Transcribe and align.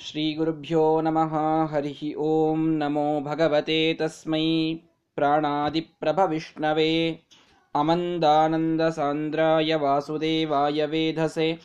श्रीगुरुभ्यो 0.00 1.00
नमः 1.00 1.68
हरिः 1.72 2.18
ॐ 2.18 2.58
नमो 2.58 3.20
भगवते 3.20 3.94
तस्मै 3.94 4.78
प्राणादिप्रभविष्णवे। 5.16 7.18
अमन्दानन्दसान्द्राय 7.74 9.74
वासुदेवाय 9.74 10.86
वेधसे। 10.86 11.58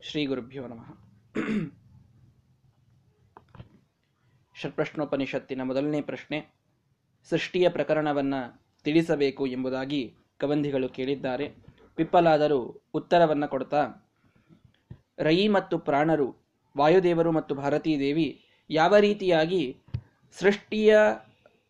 ಶ್ರೀ 0.04 0.26
ಗುರುಭ್ಯೋ 0.26 0.68
ನಮಃ. 0.68 0.88
ಷಟ್ಪ್ರಶ್ನೋಪನಿಷತ್ತಿನ 4.56 5.62
ಮೊದಲನೇ 5.64 6.02
ಪ್ರಶ್ನೆ, 6.02 6.54
ಸೃಷ್ಟಿಯ 7.30 7.70
ಪ್ರಕರಣವನ್ನ 7.70 8.34
ತಿಳಿಸಬೇಕು 8.84 9.46
ಎಂಬುದಾಗಿ 9.46 10.16
ಕಬಂಧಿಗಳು 10.38 10.90
ಕೇಳಿದ್ದಾರೆ. 10.90 11.56
ಪಿಪ್ಪಲಾದರೂ 11.96 12.84
ಉತ್ತರವನ್ನು 12.94 13.48
ಕೊಡ್ತಾ 13.48 14.12
ರಯಿ 15.20 15.48
ಮತ್ತು 15.48 15.78
ಪ್ರಾಣರು, 15.80 16.36
ವಾಯುದೇವರು 16.78 17.32
ಮತ್ತು 17.32 17.56
ಭಾರತೀ 17.56 18.00
ದೇವಿ 18.00 18.44
ಯಾವ 18.70 18.96
ರೀತಿಯಾಗಿ 18.98 19.78
ಸೃಷ್ಟಿಯ 20.40 20.98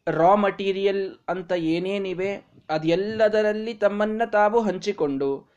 ರಾ 0.08 0.36
ಮಟೀರಿಯಲ್ 0.36 1.18
ಅಂತ 1.30 1.52
ಏನೇನಿವೆ 1.52 2.36
ಅದೆಲ್ಲದರಲ್ಲಿ 2.70 3.73
ತಮ್ಮನ್ನ 3.73 4.22
ತಾವು 4.31 4.62
ಹಂಚಿಕೊಂಡು 4.62 5.52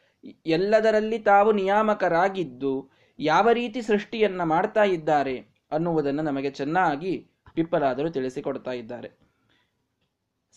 ಎಲ್ಲದರಲ್ಲಿ 0.46 1.18
ತಾವು 1.18 1.52
ನಿಯಾಮಕರಾಗಿದ್ದು 1.52 2.90
ಯಾವ 3.18 3.50
ರೀತಿ 3.50 3.82
ಸೃಷ್ಟಿಯನ್ನ 3.82 4.42
ಮಾಡ್ತಾ 4.42 4.84
ಇದ್ದಾರೆ 4.84 5.46
ಅನ್ನುವುದನ್ನು 5.72 6.22
ನಮಗೆ 6.22 6.50
ಚೆನ್ನಾಗಿ 6.50 7.30
ಪಿಪ್ಪಲಾದರು 7.54 8.10
ತಿಳಿಸಿಕೊಡ್ತಾ 8.10 8.70
ಇದ್ದಾರೆ. 8.70 9.10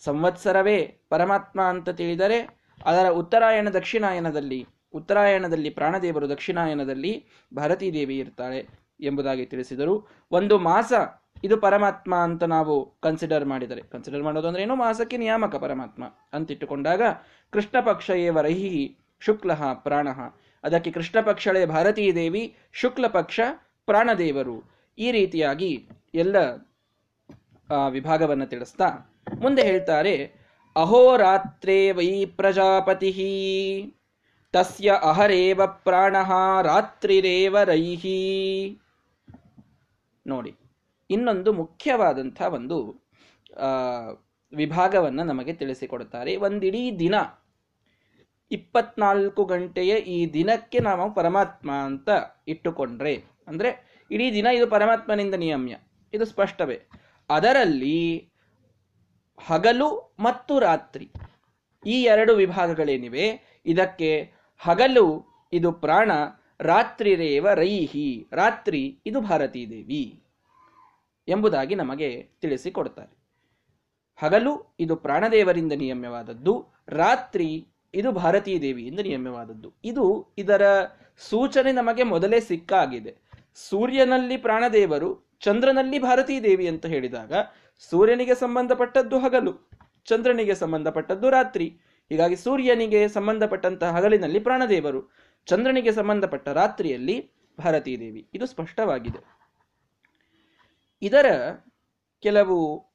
ಸಂವತ್ಸರವೇ 0.04 1.00
ಪರಮಾತ್ಮ 1.08 1.60
ಅಂತ 1.62 1.88
ತಿಳಿದರೆ 1.88 2.40
ಅದರ 2.84 3.08
ಉತ್ತರಾಯಣ 3.08 3.68
ದಕ್ಷಿಣಾಯನದಲ್ಲಿ, 3.68 4.66
ಉತ್ತರಾಯಣದಲ್ಲಿ 4.94 5.70
ಪ್ರಾಣದೇವರು 5.70 6.28
ದಕ್ಷಿಣಾಯನದಲ್ಲಿ 6.28 7.26
ಭಾರತೀ 7.56 7.92
ದೇವಿ 7.92 8.18
ಇರ್ತಾಳೆ 8.18 8.68
ಎಂಬುದಾಗಿ 9.00 9.46
ತಿಳಿಸಿದರು. 9.46 10.08
ಒಂದು 10.30 10.58
ಮಾಸ 10.58 10.92
ಇದು 11.44 11.56
ಪರಮಾತ್ಮ 11.56 12.14
ಅಂತ 12.14 12.42
ನಾವು 12.42 12.94
ಕನ್ಸಿಡರ್ 13.02 13.44
ಮಾಡಿದರೆ. 13.44 13.82
ಕನ್ಸಿಡರ್ 13.82 14.22
ಮಾಡೋದು 14.22 14.48
ಅಂದ್ರೆ 14.48 14.62
ಏನು? 14.62 14.74
ಮಾಸಕ್ಕೆ 14.74 15.16
ನಿಯಾಮಕ 15.16 15.56
ಪರಮಾತ್ಮ 15.56 16.04
ಅಂತಿಟ್ಟುಕೊಂಡಾಗ 16.32 17.02
ಕೃಷ್ಣ 17.50 17.80
ಪಕ್ಷ 17.80 18.10
ಶುಕ್ಲ 19.20 19.52
ಪ್ರಾಣ. 19.86 20.08
ಅದಕ್ಕೆ 20.64 20.90
ಕೃಷ್ಣ 20.90 21.18
ಪಕ್ಷಳೆ 21.20 21.60
ಭಾರತೀ 21.66 22.04
ದೇವಿ, 22.12 22.44
ಶುಕ್ಲ 22.72 23.06
ಪಕ್ಷ 23.18 23.40
ಪ್ರಾಣದೇವರು. 23.88 24.56
ಈ 24.98 25.08
ರೀತಿಯಾಗಿ 25.10 25.70
ಎಲ್ಲ 26.14 26.36
ವಿಭಾಗವನ್ನು 27.88 28.46
ತಿಳಿಸ್ತಾ 28.46 28.88
ಮುಂದೆ 29.40 29.62
ಹೇಳ್ತಾರೆ 29.62 30.14
ಅಹೋರಾತ್ರೇ 30.76 31.78
ವೈ 31.92 32.10
ಪ್ರಜಾಪತಿ. 32.38 33.10
ತಸ್ಯ 34.54 34.90
ಅಹರೇವ 35.02 35.60
ಪ್ರಾಣ 35.86 36.16
ರಾತ್ರಿರೇವ 36.62 37.56
ರೈಹಿ 37.64 38.20
ನೋಡಿ, 40.26 40.52
ಇನ್ನೊಂದು 41.10 41.50
ಮುಖ್ಯವಾದಂಥ 41.52 42.40
ಒಂದು 42.56 42.78
ವಿಭಾಗವನ್ನು 44.52 45.22
ನಮಗೆ 45.24 45.52
ತಿಳಿಸಿಕೊಡುತ್ತಾರೆ 45.52 46.32
ಒಂದಿಡೀ 46.46 46.82
ದಿನ 46.98 47.14
ಇಪ್ಪತ್ನಾಲ್ಕು 48.50 49.42
ಗಂಟೆಯ 49.52 49.92
ಈ 50.14 50.18
ದಿನಕ್ಕೆ 50.32 50.78
ನಾವು 50.88 51.06
ಪರಮಾತ್ಮ 51.18 51.70
ಅಂತ 51.88 52.08
ಇಟ್ಟುಕೊಂಡ್ರೆ, 52.52 53.14
ಅಂದರೆ 53.48 53.70
ಇಡೀ 54.10 54.26
ದಿನ 54.36 54.48
ಇದು 54.58 54.66
ಪರಮಾತ್ಮನಿಂದ 54.74 55.36
ನಿಯಮ್ಯ, 55.44 55.74
ಇದು 56.12 56.24
ಸ್ಪಷ್ಟವೇ. 56.32 56.78
ಅದರಲ್ಲಿ 57.30 58.00
ಹಗಲು 59.38 59.88
ಮತ್ತು 60.20 60.54
ರಾತ್ರಿ 60.68 61.06
ಈ 61.84 61.96
ಎರಡು 62.12 62.32
ವಿಭಾಗಗಳೇನಿವೆ? 62.34 63.26
ಇದಕ್ಕೆ 63.66 64.10
ಹಗಲು 64.60 65.06
ಇದು 65.52 65.70
ಪ್ರಾಣ, 65.84 66.10
ರಾತ್ರಿ 66.72 67.12
ರೇವ 67.22 67.46
ರೈಹಿ, 67.62 68.08
ರಾತ್ರಿ 68.32 68.82
ಇದು 69.06 69.20
ಭಾರತೀ 69.28 69.62
ದೇವಿ 69.70 70.04
ಎಂಬುದಾಗಿ 71.28 71.74
ನಮಗೆ 71.74 72.08
ತಿಳಿಸಿಕೊಡ್ತಾರೆ 72.42 73.14
ಹಗಲು 74.18 74.52
ಇದು 74.84 74.94
ಪ್ರಾಣದೇವರಿಂದ 75.04 75.74
ನಿಯಮ್ಯವಾದದ್ದು, 75.82 76.54
ರಾತ್ರಿ 77.02 77.48
ಇದು 77.94 78.12
ಭಾರತೀ 78.12 78.60
ದೇವಿಯಿಂದ 78.60 79.00
ನಿಯಮ್ಯವಾದದ್ದು 79.00 79.72
ಇದು 79.84 80.34
ಇದರ 80.38 80.62
ಸೂಚನೆ 81.18 81.72
ನಮಗೆ 81.72 82.02
ಮೊದಲೇ 82.02 82.40
ಸಿಕ್ಕಾಗಿದೆ. 82.40 83.16
ಸೂರ್ಯನಲ್ಲಿ 83.54 84.36
ಪ್ರಾಣದೇವರು, 84.36 85.30
ಚಂದ್ರನಲ್ಲಿ 85.40 85.98
ಭಾರತೀ 85.98 86.40
ದೇವಿ 86.40 86.68
ಅಂತ 86.68 86.86
ಹೇಳಿದಾಗ 86.86 87.32
ಸೂರ್ಯನಿಗೆ 87.78 88.34
ಸಂಬಂಧಪಟ್ಟದ್ದು 88.34 89.18
ಹಗಲು, 89.18 89.70
ಚಂದ್ರನಿಗೆ 90.04 90.54
ಸಂಬಂಧಪಟ್ಟದ್ದು 90.54 91.30
ರಾತ್ರಿ. 91.30 91.78
ಹೀಗಾಗಿ 92.08 92.36
ಸೂರ್ಯನಿಗೆ 92.36 93.08
ಸಂಬಂಧಪಟ್ಟಂತಹ 93.08 93.96
ಹಗಲಿನಲ್ಲಿ 93.96 94.40
ಪ್ರಾಣದೇವರು, 94.40 95.10
ಚಂದ್ರನಿಗೆ 95.46 95.92
ಸಂಬಂಧಪಟ್ಟ 95.92 96.48
ರಾತ್ರಿಯಲ್ಲಿ 96.48 97.32
ಭಾರತೀ 97.60 97.98
ದೇವಿ. 97.98 98.28
ಇದು 98.34 98.46
ಸ್ಪಷ್ಟವಾಗಿದೆ. 98.46 99.40
ಇದರ 101.02 101.54
ಕೆಲವು 102.20 102.86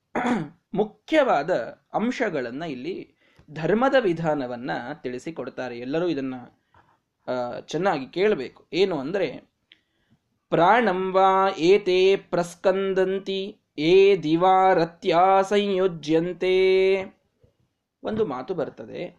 ಮುಖ್ಯವಾದ 0.73 1.51
ಅಂಶಗಳನ್ನ 1.93 2.63
ಇಲ್ಲಿ 2.63 3.14
ಧರ್ಮದ 3.51 3.95
ವಿಧಾನವನ್ನ 3.99 4.71
ತಿಳಿಸಿಕೊಡ್ತಾರೆ. 4.93 5.79
ಎಲ್ಲರೂ 5.79 6.07
ಇದನ್ನ 6.07 6.35
ಚೆನ್ನಾಗಿ 7.65 8.07
ಕೇಳಬೇಕು. 8.07 8.67
ಏನು 8.73 8.99
ಅಂದ್ರೆ 8.99 9.43
ಪ್ರಾಣಂವಾ 10.49 11.49
ಏತೆ 11.57 12.15
ಪ್ರಸ್ಕಂದಂತಿ, 12.15 13.57
ಏ 13.77 14.17
ದಿವಾರತ್ಯಾ 14.17 15.41
ಸಂಯೋಜ್ಯಂತೆ. 15.41 16.95
ಒಂದು 18.03 18.25
ಮಾತು 18.25 18.53
ಬರ್ತದೆ. 18.53 19.17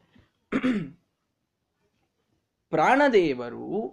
ಪ್ರಾಣದೇವರು 2.71 3.89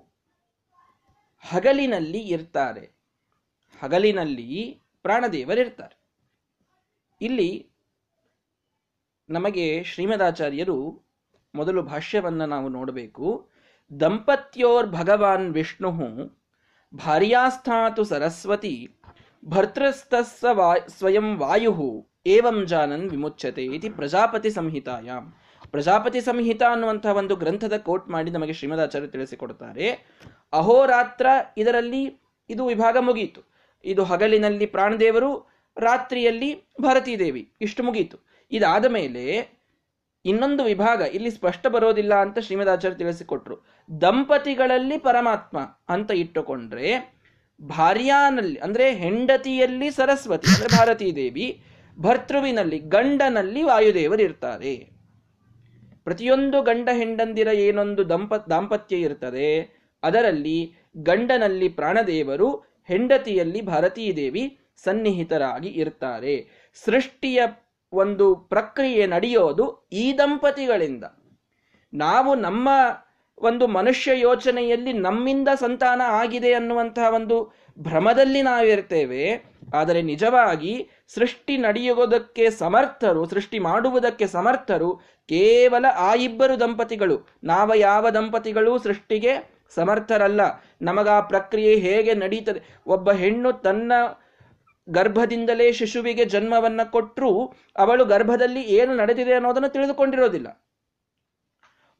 ಹಗಲಿನಲ್ಲಿ 1.50 2.20
ಇರ್ತಾರೆ. 2.20 2.92
ಹಗಲಿನಲ್ಲಿ 3.80 4.82
ಪ್ರಾಣದೇವರಿರ್ತಾರೆ. 5.02 6.04
ಇಲ್ಲಿ 7.22 7.73
ನಮಗೆ 9.30 9.84
ಶ್ರೀಮದಾಚಾರ್ಯರು 9.84 11.08
ಮೊದಲು 11.56 11.82
ಭಾಷ್ಯವನ್ನು 11.82 12.46
ನಾವು 12.46 12.70
ನೋಡಬೇಕು. 12.70 13.50
ದಂಪತ್ಯೋರ್ 14.00 14.88
ಭಗವಾನ್ 14.88 15.54
ವಿಷ್ಣು 15.54 15.92
ಭಾರ್ಯಾಸ್ಥಾತು 16.96 18.04
ಸರಸ್ವತಿ 18.04 18.96
ಭರ್ತೃಸ್ತಸ್ಸ 19.46 20.46
ಸ್ವಯಂ 20.88 21.38
ವಾಯು 21.38 22.08
ಏವಂ 22.26 22.66
ಜಾನನ್ 22.66 23.10
ವಿಮುಚ್ಯತೆ 23.10 23.66
ಇತಿ 23.66 23.90
ಪ್ರಜಾಪತಿ 23.90 24.50
ಸಂಹಿತಾಯಾಮ್ 24.50 25.34
ಪ್ರಜಾಪತಿ 25.72 26.22
ಸಂಹಿತಾ 26.22 26.72
ಅನ್ನುವಂತಹ 26.72 27.10
ಒಂದು 27.10 27.36
ಗ್ರಂಥದ 27.36 27.78
ಕೋಟ್ 27.78 28.10
ಮಾಡಿ 28.10 28.32
ನಮಗೆ 28.32 28.54
ಶ್ರೀಮದಾಚಾರ್ಯ 28.54 29.08
ತಿಳಿಸಿಕೊಡ್ತಾರೆ. 29.08 29.92
ಅಹೋರಾತ್ರ 30.54 31.26
ಇದರಲ್ಲಿ 31.58 32.22
ಇದು 32.50 32.66
ವಿಭಾಗ 32.66 32.98
ಮುಗಿಯಿತು 33.00 33.42
ಇದು 33.86 34.04
ಹಗಲಿನಲ್ಲಿ 34.04 34.66
ಪ್ರಾಣದೇವರು, 34.66 35.50
ರಾತ್ರಿಯಲ್ಲಿ 35.78 36.64
ಭಾರತೀ 36.82 37.16
ದೇವಿ 37.16 37.52
ಇಷ್ಟು 37.62 37.84
ಮುಗೀತು. 37.84 38.33
ಇದಾದ 38.54 38.86
ಮೇಲೆ 38.86 39.26
ಇನ್ನೊಂದು 40.26 40.64
ವಿಭಾಗ 40.64 41.02
ಇಲ್ಲಿ 41.14 41.30
ಸ್ಪಷ್ಟ 41.30 41.68
ಬರೋದಿಲ್ಲ 41.68 42.14
ಅಂತ 42.16 42.40
ಶ್ರೀಮದಾಚಾರ್ಯ 42.40 42.98
ತಿಳಿಸಿಕೊಟ್ರು. 42.98 43.56
ದಂಪತಿಗಳಲ್ಲಿ 44.02 44.98
ಪರಮಾತ್ಮ 44.98 45.58
ಅಂತ 45.90 46.12
ಇಟ್ಟುಕೊಂಡ್ರೆ 46.12 46.90
ಭಾರ್ಯಾನಲ್ಲಿ, 47.62 48.60
ಅಂದ್ರೆ 48.60 48.86
ಹೆಂಡತಿಯಲ್ಲಿ 48.94 49.92
ಸರಸ್ವತಿ, 49.92 50.48
ಅಂದ್ರೆ 50.54 50.78
ಭಾರತೀ 50.78 51.12
ದೇವಿ, 51.12 51.48
ಭರ್ತೃವಿನಲ್ಲಿ, 52.00 52.80
ಗಂಡನಲ್ಲಿ 52.80 53.64
ವಾಯುದೇವರಿರ್ತಾರೆ 53.64 54.94
ಪ್ರತಿಯೊಂದು 56.04 56.62
ಗಂಡ 56.62 56.90
ಹೆಂಡಂದಿರ 56.94 57.48
ಏನೊಂದು 57.48 58.10
ದಂಪ, 58.10 58.34
ದಾಂಪತ್ಯ 58.50 58.96
ಇರ್ತದೆ, 58.96 59.50
ಅದರಲ್ಲಿ 60.04 60.58
ಗಂಡನಲ್ಲಿ 61.04 61.70
ಪ್ರಾಣದೇವರು, 61.70 62.50
ಹೆಂಡತಿಯಲ್ಲಿ 62.88 63.62
ಭಾರತೀ 63.62 64.14
ದೇವಿ 64.16 64.44
ಸನ್ನಿಹಿತರಾಗಿ 64.84 65.70
ಇರ್ತಾರೆ. 65.70 66.36
ಸೃಷ್ಟಿಯ 66.86 67.42
ಒಂದು 67.94 68.36
ಪ್ರಕ್ರಿಯೆ 68.36 69.08
ನಡೆಯೋದು 69.08 69.88
ಈ 69.94 70.18
ದಂಪತಿಗಳಿಂದ. 70.18 71.04
ನಾವು 71.94 72.36
ನಮ್ಮ 72.36 72.70
ಒಂದು 73.38 73.68
ಮನುಷ್ಯ 73.68 74.20
ಯೋಚನೆಯಲ್ಲಿ 74.20 74.94
ನಮ್ಮಿಂದ 74.94 75.48
ಸಂತಾನ 75.56 76.02
ಆಗಿದೆ 76.06 76.54
ಅನ್ನುವಂತಹ 76.54 77.14
ಒಂದು 77.14 77.54
ಭ್ರಮದಲ್ಲಿ 77.80 78.42
ನಾವಿರ್ತೇವೆ. 78.42 79.44
ಆದರೆ 79.74 80.02
ನಿಜವಾಗಿ 80.02 80.90
ಸೃಷ್ಟಿ 81.08 81.58
ನಡೆಯುವುದಕ್ಕೆ 81.58 82.50
ಸಮರ್ಥರು, 82.50 83.26
ಸೃಷ್ಟಿ 83.26 83.60
ಮಾಡುವುದಕ್ಕೆ 83.60 84.28
ಸಮರ್ಥರು 84.28 84.96
ಕೇವಲ 85.30 85.86
ಆ 85.96 86.16
ಇಬ್ಬರು 86.16 86.60
ದಂಪತಿಗಳು. 86.60 87.28
ನಾವ 87.44 87.72
ಯಾವ 87.76 88.10
ದಂಪತಿಗಳು 88.10 88.78
ಸೃಷ್ಟಿಗೆ 88.78 89.64
ಸಮರ್ಥರಲ್ಲ. 89.76 90.42
ನಮಗ 90.82 91.08
ಆ 91.08 91.22
ಪ್ರಕ್ರಿಯೆ 91.22 91.76
ಹೇಗೆ 91.76 92.14
ನಡೀತದೆ? 92.14 92.62
ಒಬ್ಬ 92.88 93.12
ಹೆಣ್ಣು 93.12 93.54
ತನ್ನ 93.54 93.92
ಗರ್ಭದಿಂದಲೇ 94.90 95.72
ಶಿಶುವಿಗೆ 95.72 96.26
ಜನ್ಮವನ್ನ 96.26 96.84
ಕೊಟ್ಟರೂ 96.84 97.54
ಅವಳು 97.78 98.06
ಗರ್ಭದಲ್ಲಿ 98.06 98.62
ಏನು 98.62 98.96
ನಡೆದಿದೆ 98.96 99.34
ಅನ್ನೋದನ್ನು 99.34 99.70
ತಿಳಿದುಕೊಂಡಿರೋದಿಲ್ಲ. 99.70 100.64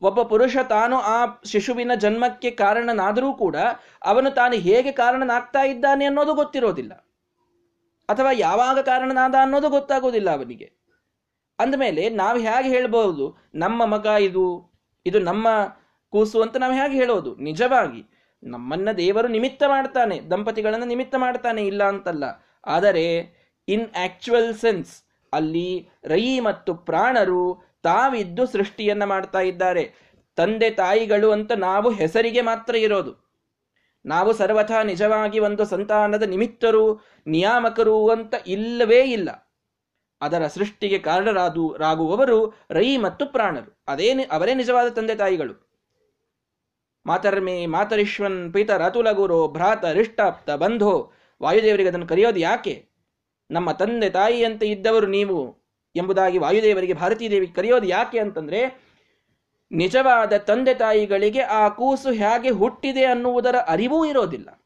ಒಬ್ಬ 0.02 0.22
ಪುರುಷ 0.22 0.58
ತಾನು 0.70 1.00
ಆ 1.00 1.26
ಶಿಶುವಿನ 1.46 1.92
ಜನ್ಮಕ್ಕೆ 1.96 2.52
ಕಾರಣನಾದರೂ 2.52 3.34
ಕೂಡ 3.34 3.56
ಅವನು 4.04 4.32
ತಾನು 4.32 4.54
ಹೇಗೆ 4.54 4.92
ಕಾರಣನಾಗ್ತಾ 4.92 5.64
ಇದ್ದಾನೆ 5.64 6.06
ಅನ್ನೋದು 6.06 6.34
ಗೊತ್ತಿರೋದಿಲ್ಲ. 6.34 6.94
ಅಥವಾ 8.10 8.30
ಯಾವಾಗ 8.34 8.80
ಕಾರಣನಾದ 8.80 9.36
ಅನ್ನೋದು 9.42 9.70
ಗೊತ್ತಾಗೋದಿಲ್ಲ 9.70 10.30
ಅವನಿಗೆ. 10.30 10.72
ಅಂದಮೇಲೆ 11.60 12.10
ನಾವು 12.10 12.40
ಹೇಗೆ 12.40 12.70
ಹೇಳ್ಬೋದು 12.70 13.38
ನಮ್ಮ 13.56 13.86
ಮಗ 13.86 14.06
ಇದು 14.06 14.74
ಇದು 15.06 15.20
ನಮ್ಮ 15.20 15.48
ಕೂಸು 16.10 16.42
ಅಂತ 16.42 16.58
ನಾವು 16.58 16.74
ಹೇಗೆ 16.74 16.96
ಹೇಳೋದು? 16.96 17.36
ನಿಜವಾಗಿ 17.36 18.06
ನಮ್ಮನ್ನ 18.44 18.92
ದೇವರು 18.92 19.28
ನಿಮಿತ್ತ 19.28 19.64
ಮಾಡ್ತಾನೆ, 19.68 20.20
ದಂಪತಿಗಳನ್ನ 20.20 20.84
ನಿಮಿತ್ತ 20.84 21.16
ಮಾಡ್ತಾನೆ, 21.16 21.68
ಇಲ್ಲ 21.68 21.84
ಅಂತಲ್ಲ. 21.84 22.24
ಆದರೆ 22.66 23.34
ಇನ್ 23.68 23.88
ಆಕ್ಚುವಲ್ 24.04 24.56
ಸೆನ್ಸ್ 24.56 25.04
ಅಲ್ಲಿ 25.34 25.90
ರೈ 26.04 26.40
ಮತ್ತು 26.40 26.76
ಪ್ರಾಣರು 26.76 27.74
ತಾವಿದ್ದು 27.84 28.46
ಸೃಷ್ಟಿಯನ್ನ 28.46 29.04
ಮಾಡ್ತಾ 29.04 29.40
ಇದ್ದಾರೆ. 29.40 29.94
ತಂದೆ 30.36 30.70
ತಾಯಿಗಳು 30.70 31.32
ಅಂತ 31.32 31.52
ನಾವು 31.52 31.90
ಹೆಸರಿಗೆ 31.90 32.42
ಮಾತ್ರ 32.42 32.76
ಇರೋದು. 32.76 33.24
ನಾವು 34.06 34.34
ಸರ್ವಥಾ 34.34 34.84
ನಿಜವಾಗಿ 34.84 35.40
ಒಂದು 35.40 35.66
ಸಂತಾನದ 35.66 36.24
ನಿಮಿತ್ತರು, 36.24 37.00
ನಿಯಾಮಕರು 37.28 38.10
ಅಂತ 38.10 38.34
ಇಲ್ಲವೇ 38.48 39.02
ಇಲ್ಲ. 39.02 39.30
ಅದರ 40.22 40.48
ಸೃಷ್ಟಿಗೆ 40.48 41.00
ಕಾರಣರಾದು, 41.00 41.76
ರಾಗುವವರು 41.78 42.54
ರೈ 42.72 42.98
ಮತ್ತು 42.98 43.26
ಪ್ರಾಣರು. 43.26 43.84
ಅದೇ 43.88 44.14
ಅವರೇ 44.24 44.54
ನಿಜವಾದ 44.54 44.90
ತಂದೆ 44.90 45.16
ತಾಯಿಗಳು. 45.16 45.74
ಮಾತರ್ಮೇ 47.06 47.66
ಮಾತರಿಶ್ವನ್ 47.66 48.54
ಪಿತರ 48.54 48.90
ಗುರು 48.90 49.48
ಭ್ರಾತ 49.48 49.86
ರಿಷ್ಟಾಪ್ತ 49.86 50.52
ಬಂಧೋ 50.52 51.12
ವಾಯುದೇವರಿಗೆ 51.42 51.90
ಅದನ್ನು 51.90 52.08
ಕರೆಯೋದು 52.08 52.40
ಯಾಕೆ? 52.40 52.90
ನಮ್ಮ 53.52 53.72
ತಂದೆ 53.72 54.10
ತಾಯಿಯಂತೆ 54.10 54.68
ಇದ್ದವರು 54.68 55.08
ನೀವು 55.08 55.58
ಎಂಬುದಾಗಿ 55.96 56.38
ವಾಯುದೇವರಿಗೆ 56.38 56.94
ಭಾರತೀ 56.94 57.30
ದೇವಿ 57.30 57.48
ಕರೆಯೋದು 57.48 57.88
ಯಾಕೆ 57.88 58.20
ಅಂತಂದ್ರೆ, 58.20 58.94
ನಿಜವಾದ 59.72 60.38
ತಂದೆ 60.38 60.74
ತಾಯಿಗಳಿಗೆ 60.74 61.42
ಆ 61.42 61.70
ಕೂಸು 61.70 62.12
ಹೇಗೆ 62.12 62.50
ಹುಟ್ಟಿದೆ 62.50 63.06
ಅನ್ನುವುದರ 63.06 63.56
ಅರಿವೂ 63.68 64.06
ಇರೋದಿಲ್ಲ. 64.06 64.64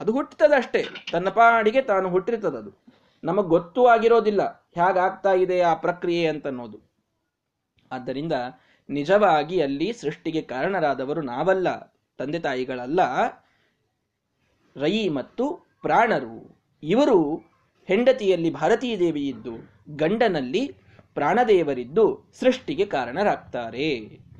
ಅದು 0.00 0.12
ಹುಟ್ಟುತ್ತದಷ್ಟೇ 0.12 0.84
ತನ್ನ 1.12 1.28
ಪಾಡಿಗೆ 1.28 1.82
ತಾನು 1.82 2.08
ಹುಟ್ಟಿರ್ತದದು 2.08 2.84
ನಮಗೆ 3.24 3.48
ಗೊತ್ತೂ 3.48 3.86
ಆಗಿರೋದಿಲ್ಲ 3.86 4.68
ಹೇಗಾಗ್ತಾ 4.74 5.32
ಇದೆ 5.32 5.60
ಆ 5.60 5.74
ಪ್ರಕ್ರಿಯೆ 5.74 6.26
ಅಂತನ್ನೋದು. 6.26 6.80
ಆದ್ದರಿಂದ 7.92 8.32
ನಿಜವಾಗಿ 8.90 9.62
ಅಲ್ಲಿ 9.62 9.92
ಸೃಷ್ಟಿಗೆ 9.92 10.42
ಕಾರಣರಾದವರು 10.42 11.20
ನಾವಲ್ಲ, 11.20 11.94
ತಂದೆ 12.18 12.38
ತಾಯಿಗಳಲ್ಲ. 12.38 13.00
ರೈ 14.80 15.08
ಮತ್ತು 15.08 15.44
ಪ್ರಾಣರು. 15.82 16.68
ಇವರು 16.82 17.36
ಹೆಂಡತಿಯಲ್ಲಿ 17.88 18.50
ಭಾರತೀ 18.50 18.98
ದೇವಿಯಿದ್ದು 18.98 19.54
ಗಂಡನಲ್ಲಿ 19.96 20.72
ಪ್ರಾಣದೇವರಿದ್ದು 21.14 22.30
ಸೃಷ್ಟಿಗೆ 22.40 22.86
ಕಾರಣರಾಗ್ತಾರೆ 22.86 23.88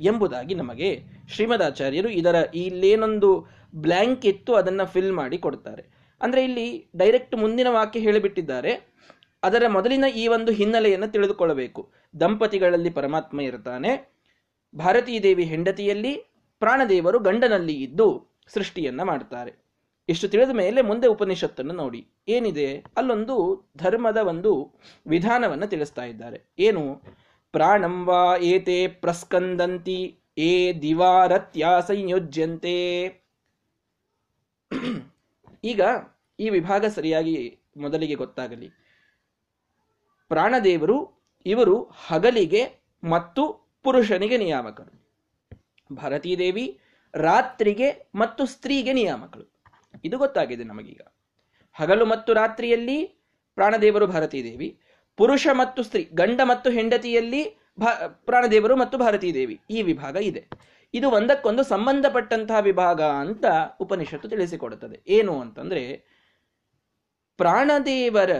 ಎಂಬುದಾಗಿ 0.01 0.55
ನಮಗೆ 0.55 1.03
ಶ್ರೀಮದಾಚಾರ್ಯರು 1.29 2.09
ಇದರ 2.09 2.35
ಇಲ್ಲೇನೊಂದು 2.55 3.47
ಬ್ಲ್ಯಾಂಕ್ 3.77 4.27
ಇತ್ತು 4.27 4.55
ಅದನ್ನು 4.55 4.87
ಫಿಲ್ 4.87 5.13
ಮಾಡಿ 5.13 5.39
ಕೊಡ್ತಾರೆ. 5.39 5.85
ಅಂದರೆ 6.23 6.45
ಇಲ್ಲಿ 6.45 6.91
ಡೈರೆಕ್ಟ್ 6.97 7.37
ಮುಂದಿನ 7.37 7.67
ವಾಕ್ಯ 7.71 8.01
ಹೇಳಿಬಿಟ್ಟಿದ್ದಾರೆ. 8.01 8.73
ಅದರ 9.43 9.63
ಮೊದಲಿನ 9.69 10.05
ಈ 10.17 10.27
ಒಂದು 10.27 10.53
ಹಿನ್ನೆಲೆಯನ್ನು 10.53 11.09
ತಿಳಿದುಕೊಳ್ಳಬೇಕು. 11.13 11.93
ದಂಪತಿಗಳಲ್ಲಿ 12.21 12.91
ಪರಮಾತ್ಮ 12.91 13.41
ಇರ್ತಾನೆ. 13.41 14.19
ಭಾರತೀ 14.75 15.21
ದೇವಿ 15.21 15.45
ಹೆಂಡತಿಯಲ್ಲಿ 15.45 16.13
ಪ್ರಾಣದೇವರು 16.59 17.19
ಗಂಡನಲ್ಲಿ 17.19 17.73
ಇದ್ದು 17.73 18.39
ಸೃಷ್ಟಿಯನ್ನು 18.55 19.05
ಮಾಡ್ತಾರೆ. 19.05 19.68
ಇಷ್ಟು 20.09 20.29
ತಿಳಿದ 20.29 20.51
ಮೇಲೆ 20.51 20.83
ಮುಂದೆ 20.83 21.07
ಉಪನಿಷತ್ತನ್ನು 21.07 21.75
ನೋಡಿ. 21.75 22.09
ಏನಿದೆ? 22.29 22.85
ಅಲ್ಲೊಂದು 22.97 23.65
ಧರ್ಮದ 23.77 24.17
ಒಂದು 24.17 24.73
ವಿಧಾನವನ್ನು 25.07 25.67
ತಿಳಿಸ್ತಾ 25.67 26.05
ಇದ್ದಾರೆ. 26.05 26.43
ಏನು? 26.59 27.03
ಪ್ರಾಣಂ 27.53 28.05
ವಾ 28.05 28.37
ಏತೆ 28.37 28.87
ಪ್ರಸ್ಕಂದಂತಿ, 28.87 30.19
ಏ 30.39 30.73
ದಿವಾರತ್ಯ 30.73 31.67
ಸಂಯೋಜ್ಯಂತೆ. 31.87 33.07
ಈಗ 35.65 35.81
ಈ 36.41 36.51
ವಿಭಾಗ 36.51 36.85
ಸರಿಯಾಗಿ 36.85 37.59
ಮೊದಲಿಗೆ 37.77 38.15
ಗೊತ್ತಾಗಲಿ. 38.15 38.71
ಪ್ರಾಣದೇವರು 40.29 41.27
ಇವರು 41.47 41.83
ಹಗಲಿಗೆ 41.83 42.83
ಮತ್ತು 43.05 43.71
ಪುರುಷನಿಗೆ 43.83 44.37
ನಿಯಾಮಕರು. 44.37 45.09
ಭಾರತೀದೇವಿ 45.95 46.81
ರಾತ್ರಿಗೆ 47.15 48.11
ಮತ್ತು 48.15 48.47
ಸ್ತ್ರೀಗೆ 48.47 48.93
ನಿಯಾಮಕರು. 48.93 49.58
ಇದು 50.05 50.19
ಗೊತ್ತಾಗಿದೆ 50.19 50.65
ನಮಗೀಗ. 50.65 51.01
ಹಗಲು 51.73 52.07
ಮತ್ತು 52.07 52.33
ರಾತ್ರಿಯಲ್ಲಿ 52.33 53.05
ಪ್ರಾಣದೇವರು 53.55 54.07
ಭಾರತೀದೇವಿ, 54.07 54.81
ಪುರುಷ 55.17 55.47
ಮತ್ತು 55.53 55.83
ಸ್ತ್ರೀ, 55.83 56.09
ಗಂಡ 56.15 56.41
ಮತ್ತು 56.45 56.71
ಹೆಂಡತಿಯಲ್ಲಿ 56.71 57.45
ಪ್ರಾಣದೇವರು 58.25 58.77
ಮತ್ತು 58.77 58.99
ಭಾರತೀದೇವಿ 58.99 59.61
ಈ 59.71 59.83
ವಿಭಾಗ 59.83 60.17
ಇದೆ. 60.17 60.49
ಇದು 60.95 61.11
ಒಂದಕ್ಕೊಂದು 61.11 61.63
ಸಂಬಂಧಪಟ್ಟಂತಹ 61.63 62.59
ವಿಭಾಗ 62.59 63.03
ಅಂತ 63.03 63.45
ಉಪನಿಷತ್ತು 63.81 64.29
ತಿಳಿಸಿಕೊಡುತ್ತದೆ. 64.29 65.01
ಏನು 65.09 65.41
ಅಂತಂದ್ರೆ, 65.41 65.97
ಪ್ರಾಣದೇವರ 67.37 68.31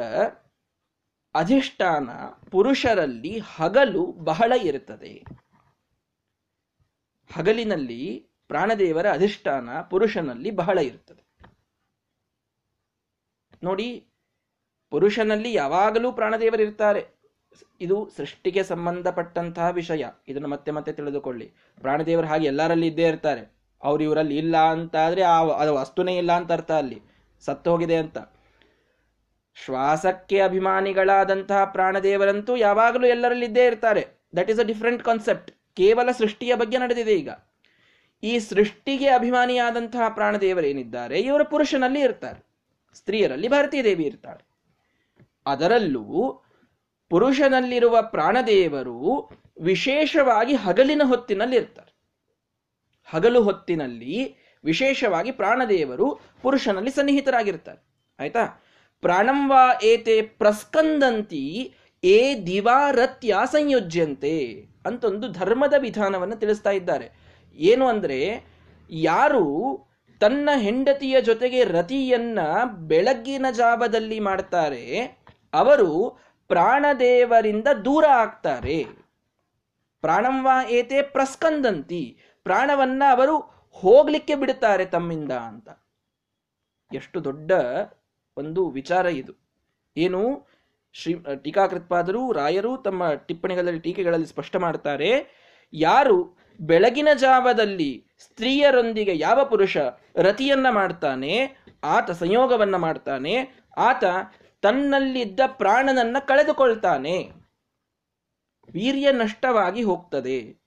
ಅಧಿಷ್ಠಾನ 1.35 2.11
ಪುರುಷರಲ್ಲಿ 2.51 3.41
ಹಗಲು 3.57 4.07
ಬಹಳ 4.07 4.53
ಇರುತ್ತದೆ. 4.63 5.25
ಹಗಲಿನಲ್ಲಿ 7.37 8.27
ಪ್ರಾಣದೇವರ 8.49 9.11
ಅಧಿಷ್ಠಾನ 9.11 9.81
ಪುರುಷನಲ್ಲಿ 9.81 10.51
ಬಹಳ 10.51 10.79
ಇರುತ್ತದೆ. 10.79 11.28
ನೋಡಿ, 13.63 14.07
ಪುರುಷನಲ್ಲಿ 14.91 15.53
ಯಾವಾಗಲೂ 15.53 16.13
ಪ್ರಾಣದೇವರಿರ್ತಾರೆ. 16.13 17.07
ಇದು 17.81 18.11
ಸೃಷ್ಟಿಗೆ 18.17 18.63
ಸಂಬಂಧಪಟ್ಟಂತಹ 18.63 19.69
ವಿಷಯ. 19.69 20.07
ಇದನ್ನು 20.29 20.49
ಮತ್ತೆ 20.49 20.71
ಮತ್ತೆ 20.71 20.93
ತಿಳಿದುಕೊಳ್ಳಿ. 20.93 21.53
ಪ್ರಾಣದೇವರು 21.81 22.27
ಹಾಗೆ 22.27 22.47
ಎಲ್ಲರಲ್ಲಿ 22.47 22.87
ಇದ್ದೇ 22.87 23.07
ಇರ್ತಾರೆ. 23.09 23.53
ಅವ್ರು 23.83 24.05
ಇವರಲ್ಲಿ 24.05 24.39
ಇಲ್ಲ 24.39 24.57
ಅಂತ 24.57 24.97
ಆದ್ರೆ 24.97 25.23
ಆ 25.23 25.45
ಅದು 25.45 25.75
ವಸ್ತುನೇ 25.75 26.17
ಇಲ್ಲ 26.17 26.33
ಅಂತ 26.33 26.53
ಅರ್ಥ 26.53 26.71
ಅಲ್ಲಿ. 26.71 27.03
ಸತ್ತು 27.41 27.71
ಹೋಗಿದೆ 27.71 27.97
ಅಂತ. 27.97 28.19
ಶ್ವಾಸಕ್ಕೆ 29.65 30.41
ಅಭಿಮಾನಿಗಳಾದಂತಹ 30.41 31.65
ಪ್ರಾಣದೇವರಂತೂ 31.65 32.57
ಯಾವಾಗಲೂ 32.57 33.07
ಎಲ್ಲರಲ್ಲಿ 33.07 33.47
ಇದ್ದೇ 33.47 33.67
ಇರ್ತಾರೆ. 33.67 34.07
That 34.37 34.51
is 34.51 34.61
a 34.61 34.63
different 34.63 35.03
concept 35.03 35.53
ಕೇವಲ 35.77 36.11
ಸೃಷ್ಟಿಯ 36.11 36.57
ಬಗ್ಗೆ 36.57 36.79
ನಡೆದಿದೆ 36.79 37.15
ಈಗ. 37.15 37.31
ಈ 38.23 38.39
ಸೃಷ್ಟಿಗೆ 38.39 39.09
ಅಭಿಮಾನಿಯಾದಂತಹ 39.09 40.09
ಪ್ರಾಣದೇವರೇನಿದ್ದಾರೆ, 40.09 41.21
ಇವರು 41.21 41.45
ಪುರುಷನಲ್ಲಿ 41.45 42.01
ಇರ್ತಾರೆ. 42.01 42.48
ಸ್ತ್ರೀಯರಲ್ಲಿ 42.99 43.49
ಭಾರತೀಯ 43.49 43.83
ದೇವಿ 43.83 44.05
ಇರ್ತಾಳೆ. 44.05 44.45
ಅದರಲ್ಲೂ 45.47 46.05
ಪುರುಷನಲ್ಲಿರುವ 47.09 47.99
ಪ್ರಾಣದೇವರು 48.03 49.31
ವಿಶೇಷವಾಗಿ 49.61 50.55
ಹಗಲಿನ 50.55 51.03
ಹೊತ್ತಿನಲ್ಲಿ 51.05 51.57
ಇರ್ತಾರೆ 51.57 51.93
ಹಗಲು 53.07 53.43
ಹೊತ್ತಿನಲ್ಲಿ 53.43 54.37
ವಿಶೇಷವಾಗಿ 54.65 55.31
ಪ್ರಾಣದೇವರು 55.31 56.21
ಪುರುಷನಲ್ಲಿ 56.43 56.91
ಸನ್ನಿಹಿತರಾಗಿರ್ತಾರೆ. 56.91 57.81
ಆಯ್ತಾ? 58.19 58.45
ಪ್ರಾಣಂವಾ 59.01 59.65
ಏತೆ 59.83 60.23
ಪ್ರಸ್ಕಂದಂತಿ 60.23 61.75
ಏ 62.05 62.19
ದಿವಾರತ್ಯ 62.47 63.37
ಸಂಯೋಜ್ಯಂತೆ 63.53 64.35
ಅಂತೊಂದು 64.87 65.29
ಧರ್ಮದ 65.33 65.75
ವಿಧಾನವನ್ನು 65.79 66.37
ತಿಳಿಸ್ತಾ 66.37 66.71
ಇದ್ದಾರೆ. 66.71 67.09
ಏನು 67.55 67.87
ಅಂದ್ರೆ 67.89 68.19
ಯಾರು 68.91 69.45
ತನ್ನ 70.21 70.51
ಹೆಂಡತಿಯ 70.57 71.21
ಜೊತೆಗೆ 71.21 71.65
ರತಿಯನ್ನ 71.65 72.39
ಬೆಳಗ್ಗಿನ 72.65 73.47
ಜಾವದಲ್ಲಿ 73.53 74.21
ಮಾಡ್ತಾರೆ. 74.21 75.01
ಅವರು 75.53 76.19
ಪ್ರಾಣದೇವರಿಂದ 76.49 77.69
ದೂರ 77.85 78.05
ಆಗ್ತಾರೆ. 78.05 78.85
ಪ್ರಾಣಂವಾ 80.01 80.65
ಏತೆ 80.69 81.03
ಪ್ರಸ್ಕಂದಂತಿ. 81.03 82.19
ಪ್ರಾಣವನ್ನ 82.45 83.03
ಅವರು 83.11 83.39
ಹೋಗ್ಲಿಕ್ಕೆ 83.73 84.35
ಬಿಡುತ್ತಾರೆ 84.35 84.85
ತಮ್ಮಿಂದ 84.85 85.33
ಅಂತ. 85.33 85.69
ಎಷ್ಟು 86.95 87.25
ದೊಡ್ಡ 87.25 87.53
ಒಂದು 88.37 88.69
ವಿಚಾರ 88.69 89.07
ಇದು. 89.07 89.33
ಏನು 89.97 90.47
ಶ್ರೀ, 90.93 91.15
ಟೀಕಾಕೃತ್ಪಾದರು, 91.43 92.33
ರಾಯರು 92.33 92.77
ತಮ್ಮ 92.77 93.13
ಟಿಪ್ಪಣಿಗಳಲ್ಲಿ, 93.13 93.81
ಟೀಕೆಗಳಲ್ಲಿ 93.81 94.27
ಸ್ಪಷ್ಟ 94.27 94.57
ಮಾಡ್ತಾರೆ, 94.57 95.27
ಯಾರು 95.73 96.39
ಬೆಳಗಿನ 96.61 97.09
ಜಾವದಲ್ಲಿ 97.15 98.07
ಸ್ತ್ರೀಯರೊಂದಿಗೆ 98.19 99.19
ಯಾವ 99.19 99.45
ಪುರುಷ 99.45 99.77
ರತಿಯನ್ನ 100.17 100.67
ಮಾಡ್ತಾನೆ, 100.71 101.57
ಆತ 101.85 102.11
ಸಂಯೋಗವನ್ನ 102.11 102.77
ಮಾಡ್ತಾನೆ, 102.77 103.63
ಆತ 103.77 104.05
ತನ್ನಲ್ಲಿದ್ದ 104.63 105.41
ಪ್ರಾಣನನ್ನ 105.47 106.17
ಕಳೆದುಕೊಳ್ತಾನೆ. 106.27 107.31
ವೀರ್ಯ 108.73 109.13
ನಷ್ಟವಾಗಿ 109.13 109.83
ಹೋಗ್ತದೆ. 109.83 110.59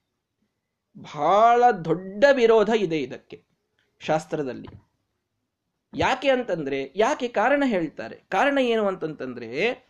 ಬಹಳ 0.97 1.71
ದೊಡ್ಡ 1.71 2.25
ವಿರೋಧ 2.31 2.69
ಇದೆ 2.69 3.01
ಇದಕ್ಕೆ 3.01 3.45
ಶಾಸ್ತ್ರದಲ್ಲಿ. 3.99 4.67
ಯಾಕೆ 5.95 6.29
ಅಂತಂದ್ರೆ, 6.29 6.93
ಯಾಕೆ 6.95 7.27
ಕಾರಣ 7.27 7.63
ಹೇಳ್ತಾರೆ? 7.65 8.15
ಕಾರಣ 8.15 8.57
ಏನು 8.57 8.87
ಅಂತಂತಂದ್ರೆ 8.87 9.83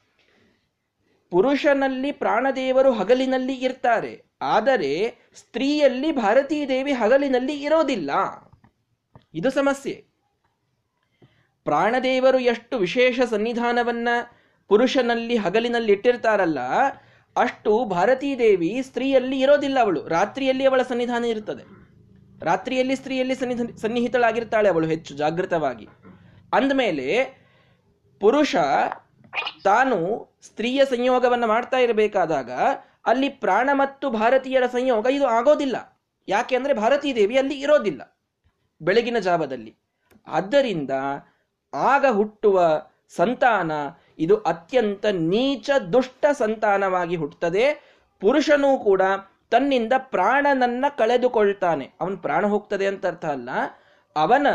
ಪುರುಷನಲ್ಲಿ 1.32 2.12
ಪ್ರಾಣದೇವರು 2.12 2.92
ಹಗಲಿನಲ್ಲಿ 2.92 3.54
ಇರ್ತಾರೆ. 3.54 4.24
ಆದರೆ 4.42 5.16
ಸ್ತ್ರೀಯಲ್ಲಿ 5.36 6.12
ಭಾರತೀ 6.12 6.68
ದೇವಿ 6.68 6.92
ಹಗಲಿನಲ್ಲಿ 6.92 7.64
ಇರೋದಿಲ್ಲ. 7.64 8.12
ಇದು 9.34 9.50
ಸಮಸ್ಯೆ. 9.50 10.06
ಪ್ರಾಣದೇವರು 11.64 12.40
ಎಷ್ಟು 12.40 12.78
ವಿಶೇಷ 12.78 13.20
ಸನ್ನಿಧಾನವನ್ನ 13.30 14.08
ಪುರುಷನಲ್ಲಿ 14.68 15.36
ಹಗಲಿನಲ್ಲಿ 15.38 15.92
ಇಟ್ಟಿರ್ತಾರಲ್ಲ 15.92 16.60
ಅಷ್ಟು 17.36 17.86
ಭಾರತೀ 17.86 18.38
ದೇವಿ 18.38 18.82
ಸ್ತ್ರೀಯಲ್ಲಿ 18.82 19.40
ಇರೋದಿಲ್ಲ 19.40 19.80
ಅವಳು. 19.80 20.08
ರಾತ್ರಿಯಲ್ಲಿ 20.08 20.66
ಅವಳ 20.66 20.82
ಸನ್ನಿಧಾನ 20.82 21.26
ಇರುತ್ತದೆ 21.26 21.82
ರಾತ್ರಿಯಲ್ಲಿ 22.46 22.96
ಸ್ತ್ರೀಯಲ್ಲಿ 22.96 23.36
ಸನ್ನಿಧ, 23.36 23.62
ಸನ್ನಿಹಿತಳಾಗಿರ್ತಾಳೆ 23.76 24.70
ಅವಳು 24.70 24.88
ಹೆಚ್ಚು 24.88 25.16
ಜಾಗೃತವಾಗಿ. 25.16 25.88
ಅಂದಮೇಲೆ 26.54 27.38
ಪುರುಷ 28.20 28.56
ತಾನು 29.64 29.98
ಸ್ತ್ರೀಯ 30.42 30.86
ಸಂಯೋಗವನ್ನು 30.86 31.48
ಮಾಡ್ತಾ 31.48 31.78
ಇರಬೇಕಾದಾಗ 31.78 32.52
ಅಲ್ಲಿ 33.06 33.30
ಪ್ರಾಣ 33.30 33.70
ಮತ್ತು 33.74 34.10
ಭಾರತೀಯರ 34.10 34.66
ಸಂಯೋಗ 34.66 35.06
ಇದು 35.12 35.28
ಆಗೋದಿಲ್ಲ. 35.28 36.02
ಯಾಕೆ 36.28 36.56
ಅಂದರೆ 36.56 36.74
ಭಾರತೀ 36.74 37.16
ದೇವಿ 37.16 37.38
ಅಲ್ಲಿ 37.38 37.60
ಇರೋದಿಲ್ಲ 37.60 38.02
ಬೆಳಗಿನ 38.82 39.20
ಜಾವದಲ್ಲಿ. 39.20 39.78
ಆದ್ದರಿಂದ 40.28 40.92
ಆಗ 41.74 42.06
ಹುಟ್ಟುವ 42.10 42.88
ಸಂತಾನ 43.16 43.72
ಇದು 44.20 44.38
ಅತ್ಯಂತ 44.38 45.06
ನೀಚ 45.06 45.70
ದುಷ್ಟ 45.94 46.26
ಸಂತಾನವಾಗಿ 46.32 47.16
ಹುಟ್ಟುತ್ತದೆ 47.16 47.66
ಪುರುಷನೂ 48.22 48.78
ಕೂಡ 48.78 49.02
ತನ್ನಿಂದ 49.52 49.94
ಪ್ರಾಣನನ್ನ 49.98 50.86
ಕಳೆದುಕೊಳ್ತಾನೆ. 50.98 51.86
ಅವನ 52.02 52.16
ಪ್ರಾಣ 52.16 52.46
ಹೋಗ್ತದೆ 52.46 52.88
ಅಂತ 52.88 53.06
ಅರ್ಥ 53.06 53.26
ಅಲ್ಲ. 53.26 53.50
ಅವನ 54.16 54.48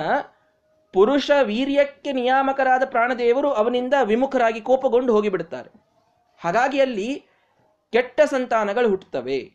ಪುರುಷ 0.93 1.31
ವೀರ್ಯಕ್ಕೆ 1.43 2.13
ನಿಯಾಮಕರಾದ 2.13 2.83
ಪ್ರಾಣದೇವರು 2.85 3.51
ಅವನಿಂದ 3.51 3.95
ವಿಮುಖರಾಗಿ 4.05 4.61
ಕೋಪಗೊಂಡು 4.61 5.13
ಹೋಗಿಬಿಡುತ್ತಾರೆ. 5.13 5.71
ಹಾಗಾಗಿ 6.39 6.81
ಅಲ್ಲಿ 6.81 7.25
ಕೆಟ್ಟ 7.93 8.21
ಸಂತಾನಗಳು 8.21 8.89
ಹುಟ್ಟುತ್ತವೆ. 8.89 9.53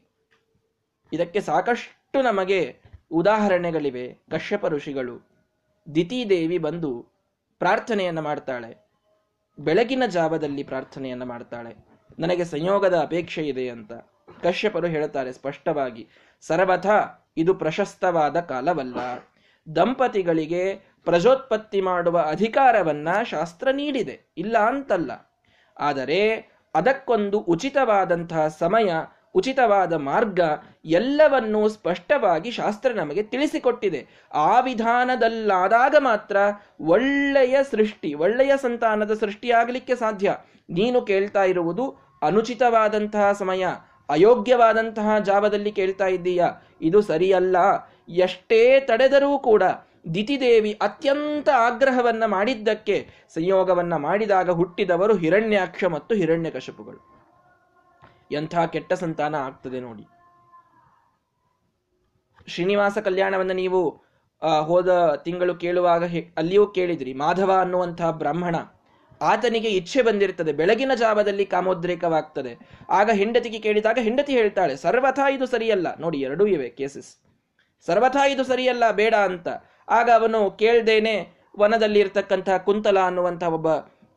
ಇದಕ್ಕೆ 1.14 1.42
ಸಾಕಷ್ಟು 1.42 2.22
ನಮಗೆ 2.22 2.80
ಉದಾಹರಣೆಗಳಿವೆ. 3.12 4.18
ಕಶ್ಯಪ 4.32 4.66
ಋಷಿಗಳು 4.66 5.28
ದಿತಿದೇವಿ 5.96 6.58
ಬಂದು 6.58 7.08
ಪ್ರಾರ್ಥನೆಯನ್ನು 7.60 8.22
ಮಾಡ್ತಾಳೆ. 8.22 8.90
ಬೆಳಗಿನ 9.60 10.04
ಜಾವದಲ್ಲಿ 10.06 10.64
ಪ್ರಾರ್ಥನೆಯನ್ನು 10.64 11.26
ಮಾಡ್ತಾಳೆ. 11.26 11.76
ನನಗೆ 12.20 12.46
ಸಂಯೋಗದ 12.46 13.00
ಅಪೇಕ್ಷೆ 13.00 13.48
ಇದೆ 13.48 13.70
ಅಂತ 13.70 13.94
ಕಶ್ಯಪರು 14.44 14.88
ಹೇಳುತ್ತಾರೆ 14.88 15.34
ಸ್ಪಷ್ಟವಾಗಿ. 15.34 16.08
ಸರ್ವಥ, 16.42 16.88
ಇದು 17.38 17.54
ಪ್ರಶಸ್ತವಾದ 17.54 18.40
ಕಾಲವಲ್ಲ. 18.40 18.98
ದಂಪತಿಗಳಿಗೆ 19.76 20.91
ಪ್ರಜೋತ್ಪತ್ತಿ 21.06 21.82
ಮಾಡುವ 21.82 22.18
ಅಧಿಕಾರವನ್ನ 22.30 23.10
ಶಾಸ್ತ್ರ 23.24 23.68
ನೀಡಿದೆ, 23.72 24.20
ಇಲ್ಲ 24.38 24.58
ಅಂತಲ್ಲ. 24.58 25.12
ಆದರೆ 25.80 26.22
ಅದಕ್ಕೊಂದು 26.76 27.40
ಉಚಿತವಾದಂತಹ 27.40 28.48
ಸಮಯ, 28.48 28.92
ಉಚಿತವಾದ 29.36 29.94
ಮಾರ್ಗ 29.94 30.40
ಎಲ್ಲವನ್ನೂ 30.86 31.70
ಸ್ಪಷ್ಟವಾಗಿ 31.70 32.52
ಶಾಸ್ತ್ರ 32.52 32.92
ನಮಗೆ 32.92 33.24
ತಿಳಿಸಿಕೊಟ್ಟಿದೆ. 33.24 34.08
ಆ 34.34 34.60
ವಿಧಾನದಲ್ಲಾದಾಗ 34.60 35.96
ಮಾತ್ರ 36.00 36.38
ಒಳ್ಳೆಯ 36.82 37.58
ಸೃಷ್ಟಿ, 37.72 38.14
ಒಳ್ಳೆಯ 38.14 38.54
ಸಂತಾನದ 38.62 39.14
ಸೃಷ್ಟಿಯಾಗಲಿಕ್ಕೆ 39.14 39.96
ಸಾಧ್ಯ. 39.96 40.36
ನೀನು 40.70 41.02
ಕೇಳ್ತಾ 41.02 41.44
ಇರುವುದು 41.44 41.86
ಅನುಚಿತವಾದಂತಹ 42.22 43.32
ಸಮಯ, 43.32 43.66
ಅಯೋಗ್ಯವಾದಂತಹ 44.10 45.18
ಜಾವದಲ್ಲಿ 45.20 45.72
ಕೇಳ್ತಾ 45.72 46.08
ಇದ್ದೀಯಾ. 46.08 46.50
ಇದು 46.82 47.02
ಸರಿಯಲ್ಲ. 47.02 47.58
ಎಷ್ಟೇ 48.10 48.80
ತಡೆದರೂ 48.80 49.40
ಕೂಡ 49.40 49.64
ದಿತಿದೇವಿ 50.06 50.72
ಅತ್ಯಂತ 50.82 51.50
ಆಗ್ರಹವನ್ನ 51.66 52.24
ಮಾಡಿದ್ದಕ್ಕೆ 52.26 52.96
ಸಂಯೋಗವನ್ನ 53.34 53.96
ಮಾಡಿದಾಗ 54.06 54.50
ಹುಟ್ಟಿದವರು 54.50 55.14
ಹಿರಣ್ಯಾಕ್ಷ 55.16 55.84
ಮತ್ತು 55.96 56.16
ಹಿರಣ್ಯಕಶಪುಗಳು. 56.16 57.00
ಎಂಥ 58.32 58.56
ಕೆಟ್ಟ 58.74 58.94
ಸಂತಾನ 59.04 59.36
ಆಗ್ತದೆ 59.48 59.80
ನೋಡಿ. 59.80 60.06
ಶ್ರೀನಿವಾಸ 62.48 62.98
ಕಲ್ಯಾಣವನ್ನು 62.98 63.54
ನೀವು 63.54 63.82
ಹೋದ 64.68 64.92
ತಿಂಗಳು 65.26 65.54
ಕೇಳುವಾಗ 65.56 66.04
ಅಲ್ಲಿಯೂ 66.38 66.64
ಕೇಳಿದ್ರಿ, 66.68 67.12
ಮಾಧವ 67.14 67.52
ಅನ್ನುವಂತಹ 67.62 68.12
ಬ್ರಾಹ್ಮಣ 68.12 68.56
ಆತನಿಗೆ 69.22 69.70
ಇಚ್ಛೆ 69.70 70.02
ಬಂದಿರ್ತದೆ 70.02 70.52
ಬೆಳಗಿನ 70.52 70.94
ಜಾವದಲ್ಲಿ 70.94 71.46
ಕಾಮೋದ್ರೇಕವಾಗ್ತದೆ. 71.46 72.54
ಆಗ 72.90 73.10
ಹೆಂಡತಿಗೆ 73.14 73.60
ಕೇಳಿದಾಗ 73.60 73.98
ಹೆಂಡತಿ 74.02 74.34
ಹೇಳ್ತಾಳೆ, 74.34 74.76
ಸರ್ವಥಾ 74.76 75.26
ಇದು 75.30 75.46
ಸರಿಯಲ್ಲ, 75.46 75.88
ನೋಡಿ, 76.00 76.20
ಎರಡೂ 76.22 76.46
ಇವೆ 76.46 76.70
ಕೇಸಸ್. 76.80 77.12
ಸರ್ವಥಾ 77.86 78.24
ಇದು 78.28 78.44
ಸರಿಯಲ್ಲ, 78.44 78.84
ಬೇಡ 78.92 79.16
ಅಂತ. 79.30 79.48
ಆಗ 79.92 80.10
ಅವನು 80.10 80.52
ಕೇಳ್ದೇನೆ 80.52 81.28
ವನದಲ್ಲಿ 81.60 82.00
ಇರ್ತಕ್ಕಂತಹ 82.00 82.58
ಕುಂತಲ 82.58 83.00
ಅನ್ನುವಂತಹ 83.00 83.54
ಒಬ್ಬ 83.54 83.68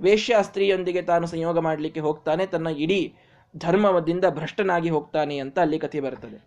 ವೇಶ್ಯ 0.01 0.37
ಸ್ತ್ರೀಯೊಂದಿಗೆ 0.43 1.03
ತಾನು 1.03 1.27
ಸಂಯೋಗ 1.27 1.59
ಮಾಡಲಿಕ್ಕೆ 1.59 2.01
ಹೋಗ್ತಾನೆ. 2.01 2.47
ತನ್ನ 2.47 2.67
ಇಡೀ 2.67 3.15
ಧರ್ಮದಿಂದ 3.57 4.25
ಭ್ರಷ್ಟನಾಗಿ 4.31 4.91
ಹೋಗ್ತಾನೆ 4.91 5.39
ಅಂತ 5.39 5.59
ಅಲ್ಲಿ 5.59 5.79
ಕಥೆ 5.79 6.01
ಬರ್ತದೆ 6.01 6.45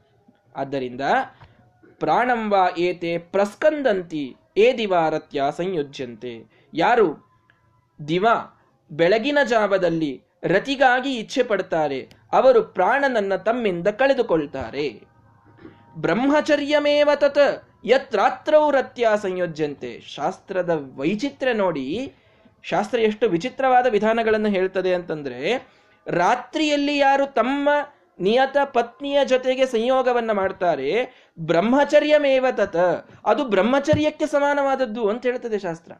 ಆದ್ದರಿಂದ 0.55 1.01
ಪ್ರಾಣಂವ 1.99 2.55
ಏತೆ 2.77 3.17
ಪ್ರಸ್ಕಂದಂತಿ, 3.17 4.35
ಏ 4.57 4.77
ದಿವಾರತ್ಯ 4.77 5.43
ಸಂಯುಜ್ಯಂತೆ. 5.57 6.33
ಯಾರು 6.73 7.07
ದಿವ 8.07 8.27
ಬೆಳಗಿನ 8.91 9.37
ಜಾವದಲ್ಲಿ 9.43 10.21
ರತಿಗಾಗಿ 10.43 11.17
ಇಚ್ಛೆ 11.17 11.43
ಪಡ್ತಾರೆ, 11.43 12.09
ಅವರು 12.31 12.63
ಪ್ರಾಣನನ್ನ 12.63 13.35
ತಮ್ಮಿಂದ 13.35 13.87
ಕಳೆದುಕೊಳ್ತಾರೆ. 13.87 15.07
ಬ್ರಹ್ಮಚರ್ಯಮೇವ 15.97 17.09
ತತ್ 17.15 17.66
ಯತ್ರಾತ್ರೌ 17.85 18.71
ರತ್ಯ 18.71 19.09
ಸಂಯೋಜ್ಯಂತೆ. 19.21 19.99
ಶಾಸ್ತ್ರದ 19.99 20.93
ವೈಚಿತ್ರ್ಯ 20.95 21.53
ನೋಡಿ, 21.53 22.13
ಶಾಸ್ತ್ರ 22.63 22.99
ಎಷ್ಟು 22.99 23.29
ವಿಚಿತ್ರವಾದ 23.29 23.87
ವಿಧಾನಗಳನ್ನು 23.87 24.49
ಹೇಳ್ತದೆ 24.49 24.93
ಅಂತಂದ್ರೆ, 24.93 25.67
ರಾತ್ರಿಯಲ್ಲಿ 26.07 26.97
ಯಾರು 26.97 27.33
ತಮ್ಮ 27.33 27.69
ನಿಯತ 28.19 28.57
ಪತ್ನಿಯ 28.65 29.19
ಜೊತೆಗೆ 29.25 29.65
ಸಂಯೋಗವನ್ನ 29.65 30.31
ಮಾಡ್ತಾರೆ, 30.31 31.13
ಬ್ರಹ್ಮಚರ್ಯಮೇವ 31.39 32.45
ತತ, 32.51 32.75
ಅದು 33.25 33.45
ಬ್ರಹ್ಮಚರ್ಯಕ್ಕೆ 33.45 34.25
ಸಮಾನವಾದದ್ದು 34.25 35.09
ಅಂತ 35.09 35.25
ಹೇಳ್ತದೆ 35.25 35.59
ಶಾಸ್ತ್ರ. 35.59 35.91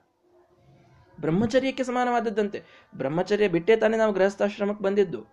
ಬ್ರಹ್ಮಚರ್ಯಕ್ಕೆ 1.20 1.84
ಸಮಾನವಾದದ್ದಂತೆ. 1.84 2.64
ಬ್ರಹ್ಮಚರ್ಯ 2.96 3.48
ಬಿಟ್ಟೇ 3.48 3.76
ತಾನೇ 3.76 3.98
ನಾವು 3.98 4.14
ಗೃಹಸ್ಥಾಶ್ರಮಕ್ಕೆ 4.14 4.84
ಬಂದಿದ್ದು. 4.84 5.26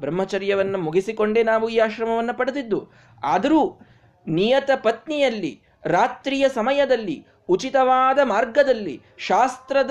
ಬ್ರಹ್ಮಚರ್ಯವನ್ನು 0.00 0.78
ಮುಗಿಸಿಕೊಂಡೇ 0.78 1.42
ನಾವು 1.42 1.68
ಈ 1.68 1.78
ಆಶ್ರಮವನ್ನು 1.78 2.38
ಪಡೆದಿದ್ದು. 2.38 2.88
ಆದರೂ 3.24 3.80
ನಿಯತ 4.26 4.70
ಪತ್ನಿಯಲ್ಲಿ, 4.82 5.62
ರಾತ್ರಿಯ 5.84 6.48
ಸಮಯದಲ್ಲಿ, 6.48 7.26
ಉಚಿತವಾದ 7.48 8.18
ಮಾರ್ಗದಲ್ಲಿ, 8.24 9.02
ಶಾಸ್ತ್ರದ 9.18 9.90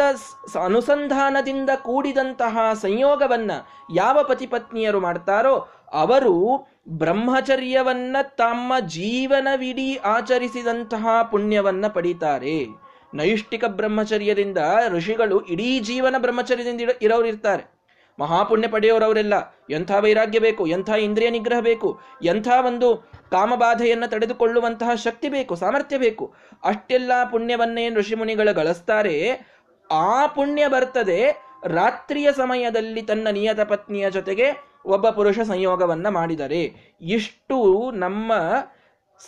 ಅನುಸಂಧಾನದಿಂದ 0.63 1.69
ಕೂಡಿದಂತಹ 1.81 2.57
ಸಂಯೋಗವನ್ನು 2.73 3.85
ಯಾವ 3.95 4.23
ಪತಿಪತ್ನಿಯರು 4.23 5.00
ಮಾಡ್ತಾರೋ, 5.00 5.67
ಅವರು 5.91 6.67
ಬ್ರಹ್ಮಚರ್ಯವನ್ನ 6.89 8.17
ತಮ್ಮ 8.21 8.73
ಜೀವನವಿಡೀ 8.79 9.95
ಆಚರಿಸಿದಂತಹ 9.95 11.07
ಪುಣ್ಯವನ್ನ 11.31 11.88
ಪಡೀತಾರೆ. 11.88 12.67
ನೈಷ್ಠಿಕ 13.13 13.65
ಬ್ರಹ್ಮಚರ್ಯದಿಂದ 13.65 14.57
ಋಷಿಗಳು 14.89 15.41
ಇಡೀ 15.41 15.79
ಜೀವನ 15.79 16.15
ಬ್ರಹ್ಮಚರ್ಯದಿಂದ 16.17 16.81
ಇರೋರು 17.01 17.25
ಇರ್ತಾರೆ. 17.25 17.81
ಮಹಾಪುಣ್ಯ 18.19 18.67
ಪಡೆಯೋರವರೆಲ್ಲ, 18.67 19.33
ಎಂಥ 19.69 19.91
ವೈರಾಗ್ಯ 20.00 20.39
ಬೇಕು, 20.39 20.67
ಎಂಥ 20.67 20.89
ಇಂದ್ರಿಯ 20.89 21.29
ನಿಗ್ರಹ 21.29 21.59
ಬೇಕು, 21.59 22.00
ಎಂಥ 22.23 22.47
ಒಂದು 22.65 23.11
ಕಾಮಬಾಧೆಯನ್ನು 23.31 24.09
ತಡೆದುಕೊಳ್ಳುವಂತಹ 24.09 24.93
ಶಕ್ತಿ 24.95 25.29
ಬೇಕು, 25.29 25.55
ಸಾಮರ್ಥ್ಯ 25.55 25.97
ಬೇಕು. 25.97 26.33
ಅಷ್ಟೆಲ್ಲ 26.63 27.11
ಪುಣ್ಯವನ್ನೇ 27.31 27.89
ಋಷಿಮುನಿಗಳು 27.89 28.55
ಗಳಿಸ್ತಾರೆ. 28.55 29.47
ಆ 29.91 30.25
ಪುಣ್ಯ 30.25 30.67
ಬರ್ತದೆ. 30.67 31.45
ರಾತ್ರಿಯ 31.65 32.31
ಸಮಯದಲ್ಲಿ 32.31 33.01
ತನ್ನ 33.01 33.27
ನಿಯತ 33.31 33.59
ಪತ್ನಿಯ 33.61 34.11
ಜೊತೆಗೆ 34.11 34.71
ಒಬ್ಬ 34.85 35.09
ಪುರುಷ 35.09 35.39
ಸಂಯೋಗವನ್ನ 35.39 36.09
ಮಾಡಿದರೆ. 36.09 36.75
ಇಷ್ಟು 37.01 37.91
ನಮ್ಮ 37.91 38.33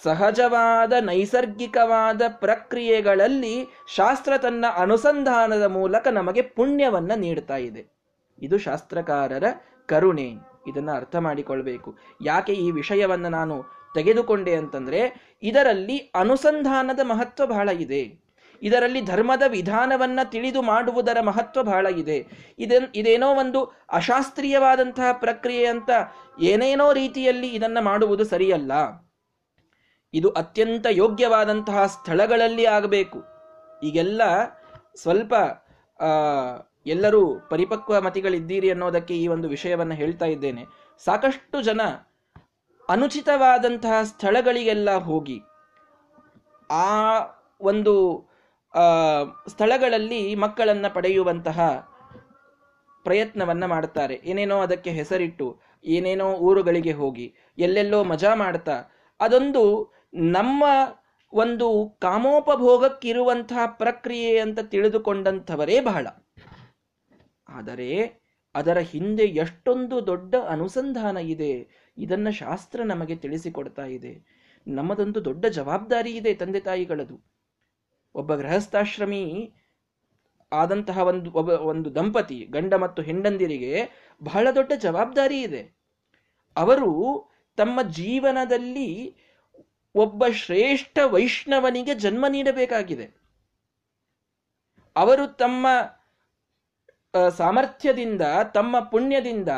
ಸಹಜವಾದ, 0.04 0.94
ನೈಸರ್ಗಿಕವಾದ 1.02 2.22
ಪ್ರಕ್ರಿಯೆಗಳಲ್ಲಿ 2.28 3.68
ಶಾಸ್ತ್ರ 3.96 4.38
ತನ್ನ 4.38 4.66
ಅನುಸಂಧಾನದ 4.78 5.64
ಮೂಲಕ 5.64 6.08
ನಮಗೆ 6.08 6.42
ಪುಣ್ಯವನ್ನ 6.42 7.12
ನೀಡ್ತಾ 7.16 7.58
ಇದೆ. 7.58 7.86
ಇದು 8.42 8.58
ಶಾಸ್ತ್ರಕಾರರ 8.58 9.44
ಕರುಣೆ. 9.86 10.34
ಇದನ್ನ 10.68 10.92
ಅರ್ಥ 10.92 11.16
ಮಾಡಿಕೊಳ್ಬೇಕು. 11.16 11.98
ಯಾಕೆ 12.26 12.54
ಈ 12.54 12.72
ವಿಷಯವನ್ನು 12.72 13.30
ನಾನು 13.30 13.83
ತೆಗೆದುಕೊಂಡೆ 13.94 14.56
ಅಂತಂದ್ರೆ, 14.56 15.32
ಇದರಲ್ಲಿ 15.42 15.98
ಅನುಸಂಧಾನದ 15.98 17.00
ಮಹತ್ವ 17.04 17.46
ಬಹಳ 17.46 17.70
ಇದೆ. 17.70 18.24
ಇದರಲ್ಲಿ 18.62 19.02
ಧರ್ಮದ 19.02 19.44
ವಿಧಾನವನ್ನ 19.48 20.20
ತಿಳಿದು 20.24 20.62
ಮಾಡುವುದರ 20.62 21.18
ಮಹತ್ವ 21.22 21.64
ಬಹಳ 21.64 21.88
ಇದೆ. 21.98 22.28
ಇದನ್, 22.60 22.88
ಇದೇನೋ 22.96 23.36
ಒಂದು 23.36 23.74
ಅಶಾಸ್ತ್ರೀಯವಾದಂತಹ 23.92 25.12
ಪ್ರಕ್ರಿಯೆ 25.12 25.66
ಅಂತ 25.66 25.90
ಏನೇನೋ 26.42 26.94
ರೀತಿಯಲ್ಲಿ 26.94 27.48
ಇದನ್ನ 27.48 27.78
ಮಾಡುವುದು 27.82 28.24
ಸರಿಯಲ್ಲ. 28.24 28.72
ಇದು 30.14 30.30
ಅತ್ಯಂತ 30.30 30.86
ಯೋಗ್ಯವಾದಂತಹ 30.90 31.86
ಸ್ಥಳಗಳಲ್ಲಿ 31.86 32.66
ಆಗಬೇಕು. 32.66 33.24
ಈಗೆಲ್ಲ 33.84 34.22
ಸ್ವಲ್ಪ 34.96 35.34
ಎಲ್ಲರೂ 36.86 37.40
ಪರಿಪಕ್ವ 37.40 38.02
ಮತಿಗಳಿದ್ದೀರಿ 38.02 38.70
ಅನ್ನೋದಕ್ಕೆ 38.70 39.14
ಈ 39.14 39.28
ಒಂದು 39.28 39.50
ವಿಷಯವನ್ನು 39.50 39.94
ಹೇಳ್ತಾ 39.94 40.26
ಇದ್ದೇನೆ. 40.26 40.66
ಸಾಕಷ್ಟು 41.06 41.62
ಜನ 41.62 41.82
ಅನುಚಿತವಾದಂತಹ 42.90 44.04
ಸ್ಥಳಗಳಿಗೆಲ್ಲ 44.04 44.90
ಹೋಗಿ, 44.98 45.38
ಆ 46.70 46.88
ಒಂದು 47.62 47.94
ಸ್ಥಳಗಳಲ್ಲಿ 49.48 50.36
ಮಕ್ಕಳನ್ನು 50.36 50.94
ಪಡೆಯುವಂತಹ 50.94 51.60
ಪ್ರಯತ್ನವನ್ನು 53.06 53.68
ಮಾಡ್ತಾರೆ. 53.68 54.16
ಏನೇನೋ 54.24 54.58
ಅದಕ್ಕೆ 54.62 54.90
ಹೆಸರಿಟ್ಟು, 54.90 55.48
ಏನೇನೋ 55.86 56.28
ಊರುಗಳಿಗೆ 56.34 56.92
ಹೋಗಿ, 56.92 57.28
ಎಲ್ಲೆಲ್ಲೋ 57.58 58.04
ಮಜಾ 58.04 58.36
ಮಾಡ್ತಾ, 58.36 58.76
ಅದೊಂದು 59.20 59.64
ನಮ್ಮ 60.14 60.64
ಒಂದು 61.34 61.98
ಕಾಮೋಪಭೋಗಕ್ಕಿರುವಂತಹ 62.02 63.66
ಪ್ರಕ್ರಿಯೆ 63.66 64.40
ಅಂತ 64.40 64.60
ತಿಳಿದುಕೊಂಡಂಥವರೇ 64.60 65.82
ಬಹಳ. 65.82 66.08
ಆದರೆ 67.50 67.90
ಅದರ 68.56 68.78
ಹಿಂದೆ 68.78 69.24
ಎಷ್ಟೊಂದು 69.24 70.08
ದೊಡ್ಡ 70.08 70.36
ಅನುಸಂಧಾನ 70.36 71.18
ಇದೆ. 71.18 71.68
ಇದನ್ನು 71.98 72.32
ಶಾಸ್ತ್ರ 72.32 72.84
ನಮಗೆ 72.84 73.16
ತಿಳಿಸಿಕೊಡ್ತಾ 73.16 73.86
ಇದೆ. 73.86 74.44
ನಮ್ಮದೊಂದು 74.68 75.26
ದೊಡ್ಡ 75.26 75.46
ಜವಾಬ್ದಾರಿ 75.46 76.12
ಇದೆ 76.12 76.34
ತಂದೆ 76.34 76.60
ತಾಯಿಗಳದು. 76.60 77.34
ಒಬ್ಬ 78.16 78.36
ಗೃಹಸ್ಥಾಶ್ರಮಿ 78.36 79.54
ಆದಂತಹ 80.52 80.98
ಒಂದು, 80.98 81.32
ಒಬ್ಬ 81.32 81.50
ಒಂದು 81.50 81.96
ದಂಪತಿ, 81.96 82.40
ಗಂಡ 82.40 82.74
ಮತ್ತು 82.74 83.02
ಹೆಂಡಂದಿರಿಗೆ 83.02 83.90
ಬಹಳ 84.24 84.48
ದೊಡ್ಡ 84.56 84.72
ಜವಾಬ್ದಾರಿ 84.78 85.42
ಇದೆ. 85.42 85.62
ಅವರು 86.56 86.92
ತಮ್ಮ 87.56 87.82
ಜೀವನದಲ್ಲಿ 87.82 89.16
ಒಬ್ಬ 89.96 90.28
ಶ್ರೇಷ್ಠ 90.28 91.00
ವೈಷ್ಣವನಿಗೆ 91.06 91.96
ಜನ್ಮ 91.96 92.26
ನೀಡಬೇಕಾಗಿದೆ. 92.30 93.24
ಅವರು 94.96 95.36
ತಮ್ಮ 95.36 95.68
ಸಾಮರ್ಥ್ಯದಿಂದ, 97.14 98.22
ತಮ್ಮ 98.54 98.80
ಪುಣ್ಯದಿಂದ, 98.80 99.50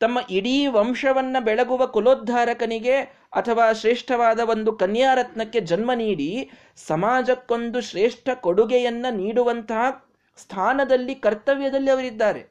ತಮ್ಮ 0.00 0.18
ಇಡೀ 0.30 0.66
ವಂಶವನ್ನ 0.66 1.36
ಬೆಳಗುವ 1.40 1.86
ಕುಲೋದ್ಧಾರಕನಿಗೆ 1.86 2.96
ಅಥವಾ 3.32 3.72
ಶ್ರೇಷ್ಠವಾದ 3.72 4.40
ಒಂದು 4.40 4.72
ಕನ್ಯಾರತ್ನಕ್ಕೆ 4.72 5.60
ಜನ್ಮ 5.60 5.92
ನೀಡಿ, 5.94 6.50
ಸಮಾಜಕ್ಕೊಂದು 6.76 7.80
ಶ್ರೇಷ್ಠ 7.80 8.28
ಕೊಡುಗೆಯನ್ನ 8.40 9.06
ನೀಡುವಂತಹ 9.10 10.08
ಸ್ಥಾನದಲ್ಲಿ, 10.36 11.14
ಕರ್ತವ್ಯದಲ್ಲಿ 11.14 11.90
ಅವರಿದ್ದಾರೆ. 11.90 12.42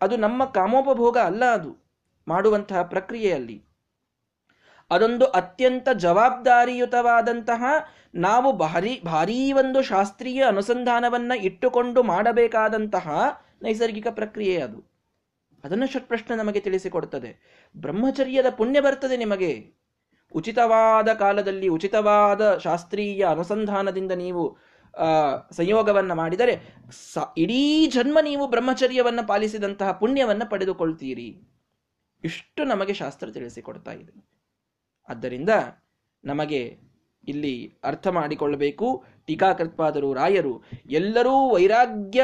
ಅದು 0.00 0.16
ನಮ್ಮ 0.16 0.44
ಕಾಮೋಪಭೋಗ 0.44 1.18
ಅಲ್ಲ 1.18 1.44
ಅದು, 1.44 1.72
ಮಾಡುವಂತಹ 2.28 2.82
ಪ್ರಕ್ರಿಯೆಯಲ್ಲಿ. 2.82 3.62
ಅದೊಂದು 4.90 5.24
ಅತ್ಯಂತ 5.24 5.88
ಜವಾಬ್ದಾರಿಯುತವಾದಂತಹ, 5.88 7.64
ನಾವು 8.14 8.52
ಭಾರಿ, 8.52 9.00
ಭಾರೀ 9.04 9.52
ಒಂದು 9.52 9.82
ಶಾಸ್ತ್ರೀಯ 9.82 10.42
ಅನುಸಂಧಾನವನ್ನ 10.42 11.32
ಇಟ್ಟುಕೊಂಡು 11.42 12.02
ಮಾಡಬೇಕಾದಂತಹ 12.02 13.08
ನೈಸರ್ಗಿಕ 13.62 14.08
ಪ್ರಕ್ರಿಯೆ 14.10 14.56
ಅದು. 14.60 14.78
ಅದನ್ನು 15.64 15.86
ಷಟ್ಪ್ರಶ್ನೆ 15.86 16.36
ನಮಗೆ 16.36 16.60
ತಿಳಿಸಿಕೊಡ್ತದೆ. 16.60 17.30
ಬ್ರಹ್ಮಚರ್ಯದ 17.76 18.46
ಪುಣ್ಯ 18.50 18.80
ಬರ್ತದೆ 18.80 19.16
ನಿಮಗೆ. 19.16 19.52
ಉಚಿತವಾದ 20.34 21.08
ಕಾಲದಲ್ಲಿ 21.12 21.68
ಉಚಿತವಾದ 21.68 22.58
ಶಾಸ್ತ್ರೀಯ 22.58 23.22
ಅನುಸಂಧಾನದಿಂದ 23.24 24.12
ನೀವು 24.12 24.42
ಸಂಯೋಗವನ್ನು 25.50 26.14
ಮಾಡಿದರೆ 26.14 26.54
ಸ, 26.90 27.18
ಇಡೀ 27.36 27.86
ಜನ್ಮ 27.86 28.18
ನೀವು 28.22 28.46
ಬ್ರಹ್ಮಚರ್ಯವನ್ನು 28.46 29.28
ಪಾಲಿಸಿದಂತಹ 29.28 29.92
ಪುಣ್ಯವನ್ನು 29.92 30.50
ಪಡೆದುಕೊಳ್ತೀರಿ. 30.50 31.28
ಇಷ್ಟು 32.24 32.64
ನಮಗೆ 32.64 32.94
ಶಾಸ್ತ್ರ 32.94 33.30
ತಿಳಿಸಿಕೊಡ್ತಾ 33.30 33.92
ಇದೆ. 33.92 34.14
ಆದ್ದರಿಂದ 35.08 35.50
ನಮಗೆ 36.24 36.62
ಇಲ್ಲಿ 37.28 37.54
ಅರ್ಥ 37.84 38.06
ಮಾಡಿಕೊಳ್ಳಬೇಕು. 38.08 39.04
ಟೀಕಾಕೃತ್ಪಾದರು 39.26 40.12
ರಾಯರು, 40.12 40.54
ಎಲ್ಲರೂ 40.90 41.34
ವೈರಾಗ್ಯ 41.54 42.22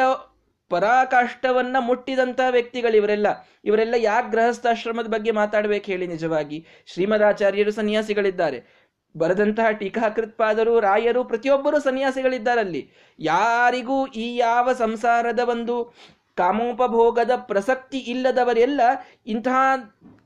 ಪರಾಕಾಷ್ಠವನ್ನ 0.68 1.76
ಮುಟ್ಟಿದಂತಹ 1.80 2.48
ವ್ಯಕ್ತಿಗಳು 2.50 2.96
ಇವರೆಲ್ಲ. 2.96 3.26
ಇವರೆಲ್ಲ 3.64 3.94
ಯಾಕೆ 3.98 4.30
ಗೃಹಸ್ಥಾಶ್ರಮದ 4.30 5.06
ಬಗ್ಗೆ 5.06 5.30
ಮಾತಾಡ್ಬೇಕು 5.30 5.86
ಹೇಳಿ 5.86 6.06
ನಿಜವಾಗಿ. 6.06 6.66
ಶ್ರೀಮದಾಚಾರ್ಯರು 6.86 7.70
ಸನ್ಯಾಸಿಗಳಿದ್ದಾರೆ. 7.70 8.88
ಬರೆದಂತಹ 9.16 9.70
ಟೀಕಾಕೃತ್ಪಾದರು, 9.70 10.80
ರಾಯರು, 10.80 11.24
ಪ್ರತಿಯೊಬ್ಬರು 11.24 11.78
ಸನ್ಯಾಸಿಗಳಿದ್ದಾರಲ್ಲಿ 11.78 12.90
ಯಾರಿಗೂ 13.18 14.06
ಈ 14.06 14.36
ಯಾವ 14.36 14.72
ಸಂಸಾರದ 14.72 15.40
ಒಂದು 15.40 15.94
ಕಾಮೋಪಭೋಗದ 16.36 17.30
ಪ್ರಸಕ್ತಿ 17.36 17.98
ಇಲ್ಲದವರೆಲ್ಲ 17.98 18.80
ಇಂತಹ 19.26 19.56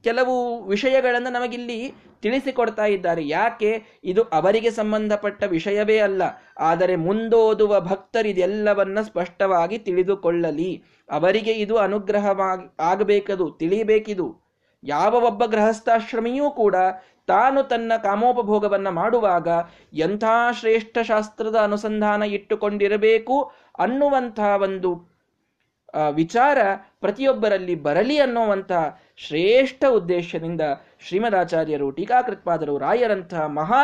ಕೆಲವು 0.04 0.64
ವಿಷಯಗಳನ್ನು 0.64 1.30
ನಮಗಿಲ್ಲಿ 1.30 1.94
ತಿಳಿಸಿಕೊಡ್ತಾ 2.22 2.84
ಇದ್ದಾರೆ. 2.84 3.28
ಯಾಕೆ? 3.28 4.00
ಇದು 4.04 4.22
ಅವರಿಗೆ 4.22 4.70
ಸಂಬಂಧಪಟ್ಟ 4.70 5.44
ವಿಷಯವೇ 5.44 5.98
ಅಲ್ಲ. 5.98 6.22
ಆದರೆ 6.58 6.96
ಮುಂದೋದುವ 6.96 7.80
ಭಕ್ತರಿದೆಲ್ಲವನ್ನ 7.80 9.00
ಸ್ಪಷ್ಟವಾಗಿ 9.00 9.78
ತಿಳಿದುಕೊಳ್ಳಲಿ. 9.78 10.70
ಅವರಿಗೆ 11.10 11.52
ಇದು 11.52 11.76
ಅನುಗ್ರಹವಾಗಿ 11.76 12.66
ಆಗಬೇಕದು 12.80 13.50
ತಿಳಿಬೇಕಿದು 13.50 14.42
ಯಾವ 14.84 15.14
ಒಬ್ಬ 15.24 15.44
ಗೃಹಸ್ಥಾಶ್ರಮಿಯೂ 15.44 16.50
ಕೂಡ 16.50 16.76
ತಾನು 17.26 17.62
ತನ್ನ 17.62 17.92
ಕಾಮೋಪಭೋಗವನ್ನು 18.02 18.90
ಮಾಡುವಾಗ 18.90 19.48
ಎಂಥ 19.92 20.24
ಶ್ರೇಷ್ಠ 20.60 20.98
ಶಾಸ್ತ್ರದ 21.02 21.56
ಅನುಸಂಧಾನ 21.56 22.22
ಇಟ್ಟುಕೊಂಡಿರಬೇಕು 22.22 23.36
ಅನ್ನುವಂಥ 23.78 24.40
ಒಂದು 24.62 24.90
ವಿಚಾರ 26.10 26.58
ಪ್ರತಿಯೊಬ್ಬರಲ್ಲಿ 27.00 27.74
ಬರಲಿ 27.74 28.18
ಅನ್ನುವಂಥ 28.18 28.72
ಶ್ರೇಷ್ಠ 29.26 29.84
ಉದ್ದೇಶದಿಂದ 29.90 30.60
ಶ್ರೀಮದಾಚಾರ್ಯರು 31.00 31.90
ಟೀಕಾಕೃತ್ಪಾದರು. 31.90 32.78
ರಾಯರಂತಹ 32.78 33.46
ಮಹಾ 33.46 33.82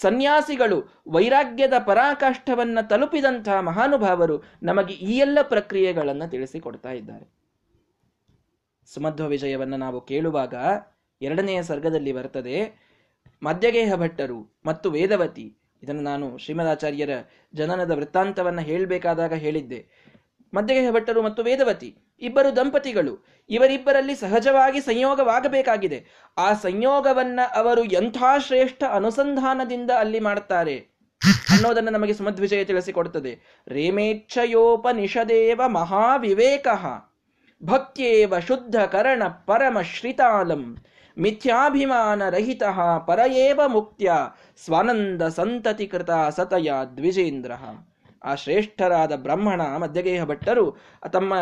ಸನ್ಯಾಸಿಗಳು 0.00 1.02
ವೈರಾಗ್ಯದ 1.08 1.72
ಪರಾಕಾಷ್ಠವನ್ನು 1.86 2.88
ತಲುಪಿದಂತಹ 2.88 3.60
ಮಹಾನುಭಾವರು 3.60 4.42
ನಮಗೆ 4.62 4.94
ಈ 4.94 5.18
ಎಲ್ಲ 5.18 5.38
ಪ್ರಕ್ರಿಯೆಗಳನ್ನು 5.42 6.30
ತಿಳಿಸಿಕೊಡ್ತಾ 6.30 6.92
ಇದ್ದಾರೆ. 6.92 7.26
ಸುಮಧ್ವ 8.94 9.26
ವಿಜಯವನ್ನು 9.26 9.76
ನಾವು 9.76 10.00
ಕೇಳುವಾಗ 10.00 10.54
ಎರಡನೆಯ 11.22 11.62
ಸರ್ಗದಲ್ಲಿ 11.62 12.12
ಬರ್ತದೆ, 12.12 12.56
ಮಧ್ಯಗೇಹ 13.42 13.94
ಭಟ್ಟರು 13.94 14.60
ಮತ್ತು 14.66 14.90
ವೇದವತಿ. 14.90 15.56
ಇದನ್ನು 15.82 16.02
ನಾನು 16.02 16.38
ಶ್ರೀಮದಾಚಾರ್ಯರ 16.38 17.10
ಜನನದ 17.54 17.90
ವೃತ್ತಾಂತವನ್ನು 17.90 18.60
ಹೇಳಬೇಕಾದಾಗ 18.60 19.32
ಹೇಳಿದ್ದೆ. 19.34 19.86
ಮಧ್ಯಗೇಹ 20.54 20.90
ಭಟ್ಟರು 20.90 21.22
ಮತ್ತು 21.22 21.42
ವೇದವತಿ. 21.42 21.96
ಇಬ್ಬರು 22.18 22.56
ದಂಪತಿಗಳು. 22.56 23.26
ಇವರಿಬ್ಬರಲ್ಲಿ 23.48 24.14
ಸಹಜವಾಗಿ 24.14 24.80
ಸಂಯೋಗವಾಗಬೇಕಾಗಿದೆ. 24.80 26.06
ಆ 26.38 26.52
ಸಂಯೋಗವನ್ನ 26.52 27.40
ಅವರು 27.54 27.84
ಎಂಥ 27.84 28.16
ಶ್ರೇಷ್ಠ 28.38 28.84
ಅನುಸಂಧಾನದಿಂದ 28.84 29.90
ಅಲ್ಲಿ 29.90 30.20
ಮಾಡುತ್ತಾರೆ 30.20 30.76
ಅನ್ನೋದನ್ನು 31.50 31.90
ನಮಗೆ 31.90 32.14
ಸುಮಧ್ವಿಜಯ 32.14 32.64
ತಿಳಿಸಿಕೊಡುತ್ತದೆ 32.64 33.62
ರೇಮೇಚ್ಛಯೋಪನಿಷದೇವ 33.68 35.60
ಮಹಾವಿವೇಕ. 35.66 36.66
ಭಕ್ತ್ಯೇವ 37.64 38.38
ಶುದ್ಧ 38.38 38.76
ಕರಣ 38.76 39.22
ಪರಮ 39.46 39.80
ಶ್ರಿತಾಲಂ 39.80 40.76
ಮಿಥ್ಯಾಭಿಮಾನ 41.18 42.28
ರಹಿತ 42.28 42.62
ಪರಯೇವ 43.06 43.60
ಮುಕ್ತ್ಯ. 43.66 44.12
ಸ್ವಾನಂದ 44.64 45.22
ಸಂತತಿ 45.22 45.86
ಕೃತ 45.86 46.10
ಸತಯ 46.10 46.72
ದ್ವಿಜೇಂದ್ರ. 46.96 47.52
ಆ 48.24 48.34
ಶ್ರೇಷ್ಠರಾದ 48.34 49.12
ಬ್ರಾಹ್ಮಣ, 49.16 49.62
ಮಧ್ಯಗೇಹ 49.62 50.24
ಭಟ್ಟರು 50.24 50.76
ತಮ್ಮ 51.12 51.34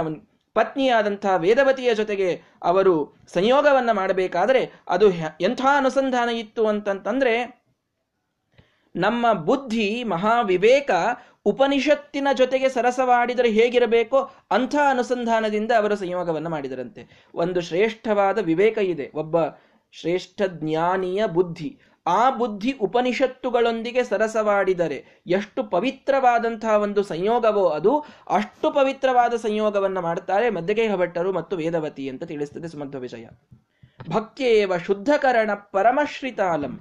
ಪತ್ನಿಯಾದಂತಹ 0.54 1.34
ವೇದವತಿಯ 1.36 1.94
ಜೊತೆಗೆ 1.94 2.42
ಅವರು 2.62 3.14
ಸಂಯೋಗವನ್ನು 3.26 3.94
ಮಾಡಬೇಕಾದರೆ 3.94 4.72
ಅದು 4.88 5.10
ಎಂಥ 5.40 5.60
ಅನುಸಂಧಾನ 5.76 6.28
ಇತ್ತು 6.28 6.66
ಅಂತಂತಂದ್ರೆ 6.66 7.62
ನಮ್ಮ 8.96 9.32
ಬುದ್ಧಿ, 9.32 10.04
ಮಹಾವಿವೇಕ 10.04 10.90
ಉಪನಿಷತ್ತಿನ 11.44 12.28
ಜೊತೆಗೆ 12.32 12.68
ಸರಸವಾಡಿದರೆ 12.68 13.50
ಹೇಗಿರಬೇಕೋ 13.50 14.30
ಅಂಥ 14.50 14.74
ಅನುಸಂಧಾನದಿಂದ 14.88 15.72
ಅವರು 15.72 15.96
ಸಂಯೋಗವನ್ನು 15.96 16.50
ಮಾಡಿದರಂತೆ. 16.50 17.26
ಒಂದು 17.34 17.60
ಶ್ರೇಷ್ಠವಾದ 17.60 18.38
ವಿವೇಕ 18.38 18.78
ಇದೆ. 18.78 19.10
ಒಬ್ಬ 19.14 19.36
ಶ್ರೇಷ್ಠ 19.92 20.42
ಜ್ಞಾನಿಯ 20.46 21.26
ಬುದ್ಧಿ. 21.26 21.78
ಆ 22.06 22.30
ಬುದ್ಧಿ 22.30 22.72
ಉಪನಿಷತ್ತುಗಳೊಂದಿಗೆ 22.72 24.04
ಸರಸವಾಡಿದರೆ 24.04 25.22
ಎಷ್ಟು 25.26 25.64
ಪವಿತ್ರವಾದಂತಹ 25.64 26.78
ಒಂದು 26.78 27.02
ಸಂಯೋಗವೋ 27.02 27.68
ಅದು, 27.68 27.98
ಅಷ್ಟು 28.30 28.70
ಪವಿತ್ರವಾದ 28.70 29.34
ಸಂಯೋಗವನ್ನು 29.34 30.00
ಮಾಡ್ತಾರೆ 30.00 30.50
ಮಧ್ಯಗೇಹ 30.50 30.94
ಭಟ್ಟರು 30.94 31.32
ಮತ್ತು 31.32 31.56
ವೇದವತಿ 31.56 32.08
ಅಂತ 32.08 32.24
ತಿಳಿಸ್ತದೆ 32.24 32.68
ಸುಮಧ್ವ 32.68 32.98
ವಿಜಯ. 32.98 33.26
ಭಕ್ತಿಯೇವ 34.10 34.76
ಶುದ್ಧಕರಣ 34.76 35.50
ಪರಮಶ್ರಿತಾಲಂ. 35.54 36.80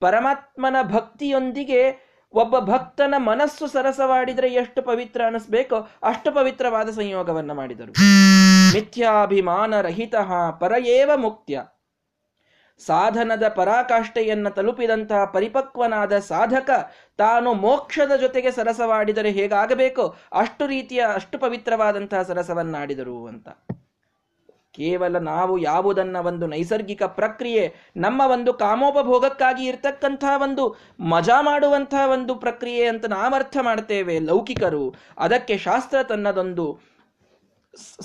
ಪರಮಾತ್ಮನ 0.00 0.76
ಭಕ್ತಿಯೊಂದಿಗೆ 0.82 2.10
ಒಬ್ಬ 2.32 2.58
ಭಕ್ತನ 2.58 3.14
ಮನಸ್ಸು 3.18 3.66
ಸರಸವಾಡಿದರೆ 3.66 4.48
ಎಷ್ಟು 4.48 4.82
ಪವಿತ್ರ 4.82 5.20
ಅನಿಸ್ಬೇಕೋ 5.26 5.76
ಅಷ್ಟು 6.02 6.32
ಪವಿತ್ರವಾದ 6.32 6.90
ಸಂಯೋಗವನ್ನು 6.90 7.54
ಮಾಡಿದರು. 7.54 7.92
ಮಿಥ್ಯಾಭಿಮಾನ 8.72 9.80
ರಹಿತ 9.80 10.14
ಪರಯೇವ 10.60 11.10
ಮುಕ್ತ್ಯ. 11.16 11.62
ಸಾಧನದ 12.86 13.48
ಪರಾಕಾಷ್ಠೆಯನ್ನು 13.48 14.50
ತಲುಪಿದಂತಹ 14.50 15.24
ಪರಿಪಕ್ವನಾದ 15.24 16.18
ಸಾಧಕ 16.18 16.70
ತಾನು 17.16 17.54
ಮೋಕ್ಷದ 17.54 18.16
ಜೊತೆಗೆ 18.16 18.50
ಸರಸವಾಡಿದರೆ 18.50 19.30
ಹೇಗಾಗಬೇಕು? 19.30 20.16
ಅಷ್ಟು 20.32 20.66
ರೀತಿಯ, 20.66 21.04
ಅಷ್ಟು 21.14 21.38
ಪವಿತ್ರವಾದಂತಹ 21.38 22.22
ಸರಸವನ್ನಾಡಿದರು 22.22 23.26
ಅಂತ. 23.26 23.48
ಕೇವಲ 24.72 25.18
ನಾವು 25.18 25.58
ಯಾವುದನ್ನ 25.58 26.16
ಒಂದು 26.16 26.46
ನೈಸರ್ಗಿಕ 26.46 27.02
ಪ್ರಕ್ರಿಯೆ, 27.02 27.74
ನಮ್ಮ 27.96 28.22
ಒಂದು 28.26 28.54
ಕಾಮೋಪಭೋಗಕ್ಕಾಗಿ 28.54 29.64
ಇರ್ತಕ್ಕಂತಹ 29.64 30.42
ಒಂದು 30.42 30.76
ಮಜಾ 31.00 31.40
ಮಾಡುವಂತಹ 31.40 32.10
ಒಂದು 32.10 32.34
ಪ್ರಕ್ರಿಯೆ 32.34 32.86
ಅಂತ 32.86 33.06
ನಾವರ್ಥ 33.06 33.56
ಮಾಡ್ತೇವೆ 33.62 34.18
ಲೌಕಿಕರು. 34.18 34.94
ಅದಕ್ಕೆ 35.18 35.58
ಶಾಸ್ತ್ರ 35.58 36.02
ತನ್ನದೊಂದು 36.02 36.78